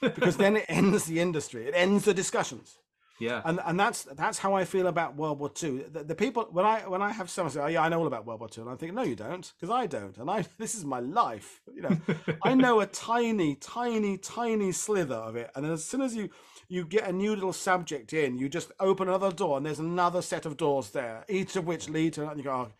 [0.00, 1.66] because then it ends the industry.
[1.66, 2.78] It ends the discussions.
[3.22, 5.84] Yeah, and and that's that's how I feel about World War II.
[5.92, 8.08] The, the people when I when I have someone say, "Oh yeah, I know all
[8.08, 10.44] about World War II," and I think, "No, you don't," because I don't, and I
[10.58, 11.60] this is my life.
[11.72, 11.96] You know,
[12.42, 16.30] I know a tiny, tiny, tiny slither of it, and as soon as you
[16.68, 20.22] you get a new little subject in, you just open another door, and there's another
[20.22, 22.28] set of doors there, each of which lead to.
[22.28, 22.72] And you go, oh,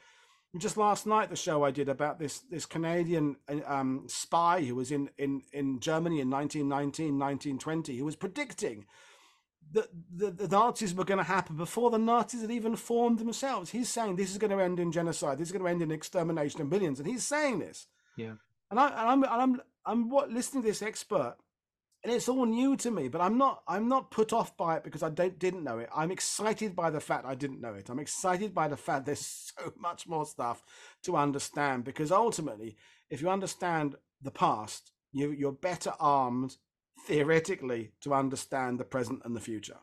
[0.59, 4.91] just last night the show I did about this this Canadian um, spy who was
[4.91, 8.85] in, in, in Germany in 1919, 1920, who was predicting
[9.73, 13.71] that the, the Nazis were going to happen before the Nazis had even formed themselves.
[13.71, 15.39] He's saying this is going to end in genocide.
[15.39, 17.87] This is going to end in extermination of millions, and he's saying this.
[18.17, 18.35] Yeah.
[18.71, 21.37] And I and I'm and I'm I'm what listening to this expert
[22.05, 24.85] and it's all new to me but i'm not i'm not put off by it
[24.85, 25.89] because i don't, didn't know it.
[25.95, 27.91] I'm excited by the fact i didn't know it.
[27.91, 30.63] I'm excited by the fact there's so much more stuff
[31.05, 32.77] to understand because ultimately
[33.11, 36.57] if you understand the past you, you're better armed
[37.07, 39.77] theoretically to understand the present and the future.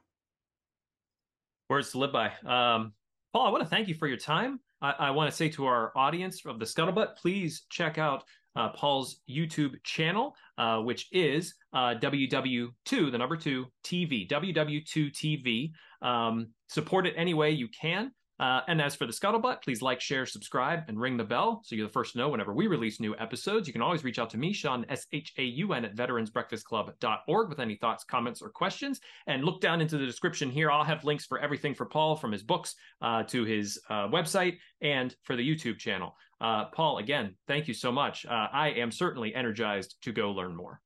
[1.69, 2.27] Words to live by.
[2.45, 2.93] Um,
[3.33, 4.59] paul i want to thank you for your time.
[4.81, 8.23] I, I want to say to our audience of the Scuttlebutt, please check out
[8.55, 15.71] uh, Paul's YouTube channel, uh, which is uh, WW2, the number two TV, WW2 TV.
[16.01, 18.11] Um, support it any way you can.
[18.40, 21.76] Uh, and as for the scuttlebutt, please like, share, subscribe, and ring the bell so
[21.76, 23.68] you're the first to know whenever we release new episodes.
[23.68, 27.49] You can always reach out to me, Shaun, S H A U N, at veteransbreakfastclub.org
[27.49, 29.02] with any thoughts, comments, or questions.
[29.28, 30.72] And look down into the description here.
[30.72, 34.57] I'll have links for everything for Paul from his books uh, to his uh, website
[34.82, 36.16] and for the YouTube channel.
[36.41, 38.26] Uh, Paul, again, thank you so much.
[38.26, 40.80] Uh, I am certainly energized to go learn more.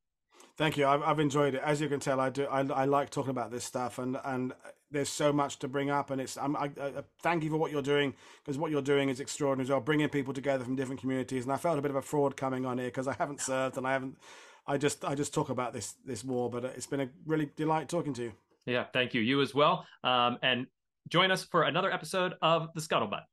[0.58, 0.86] Thank you.
[0.86, 1.62] I've, I've enjoyed it.
[1.64, 2.46] As you can tell, I do.
[2.46, 4.54] I, I like talking about this stuff, and and
[4.94, 6.10] there's so much to bring up.
[6.10, 8.14] And it's I'm, I, I thank you for what you're doing
[8.44, 11.44] because what you're doing is extraordinary as well, bringing people together from different communities.
[11.44, 13.78] And I felt a bit of a fraud coming on here because I haven't served
[13.78, 14.18] and I haven't.
[14.66, 17.90] I just I just talk about this this war, but it's been a really delight
[17.90, 18.34] talking to you.
[18.66, 19.22] Yeah, thank you.
[19.22, 19.86] You as well.
[20.06, 20.68] Um, and
[21.10, 23.24] join us for another episode of the Scuttlebutt.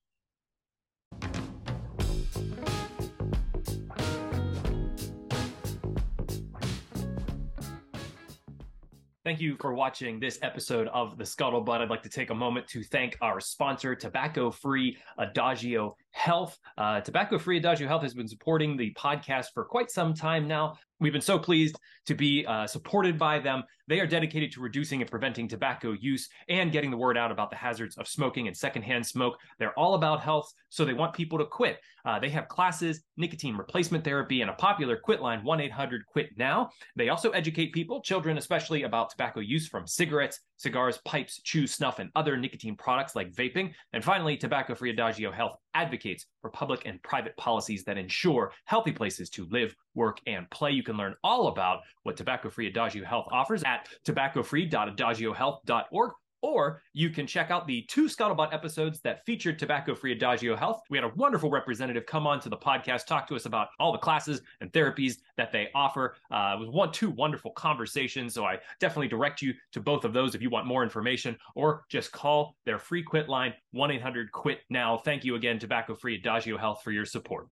[9.30, 11.80] Thank you for watching this episode of The Scuttlebutt.
[11.80, 16.58] I'd like to take a moment to thank our sponsor, Tobacco Free Adagio Health.
[16.76, 20.76] Uh, Tobacco Free Adagio Health has been supporting the podcast for quite some time now.
[21.00, 23.62] We've been so pleased to be uh, supported by them.
[23.88, 27.50] They are dedicated to reducing and preventing tobacco use and getting the word out about
[27.50, 29.38] the hazards of smoking and secondhand smoke.
[29.58, 31.78] They're all about health, so they want people to quit.
[32.04, 36.30] Uh, they have classes, nicotine replacement therapy, and a popular quit line 1 800 Quit
[36.36, 36.70] Now.
[36.96, 41.98] They also educate people, children especially, about tobacco use from cigarettes, cigars, pipes, chew, snuff,
[41.98, 43.72] and other nicotine products like vaping.
[43.92, 48.92] And finally, Tobacco Free Adagio Health advocates for public and private policies that ensure healthy
[48.92, 50.70] places to live, work, and play.
[50.70, 57.10] You can learn all about what Tobacco Free Adagio Health offers at tobaccofree.adagiohealth.org or you
[57.10, 60.82] can check out the two Scuttlebutt episodes that featured tobacco free Adagio Health.
[60.90, 63.92] We had a wonderful representative come on to the podcast, talk to us about all
[63.92, 66.16] the classes and therapies that they offer.
[66.30, 68.34] Uh, it was one, two wonderful conversations.
[68.34, 71.84] So I definitely direct you to both of those if you want more information or
[71.88, 74.98] just call their free quit line 1 800 quit now.
[74.98, 77.48] Thank you again, tobacco free Adagio Health, for your support.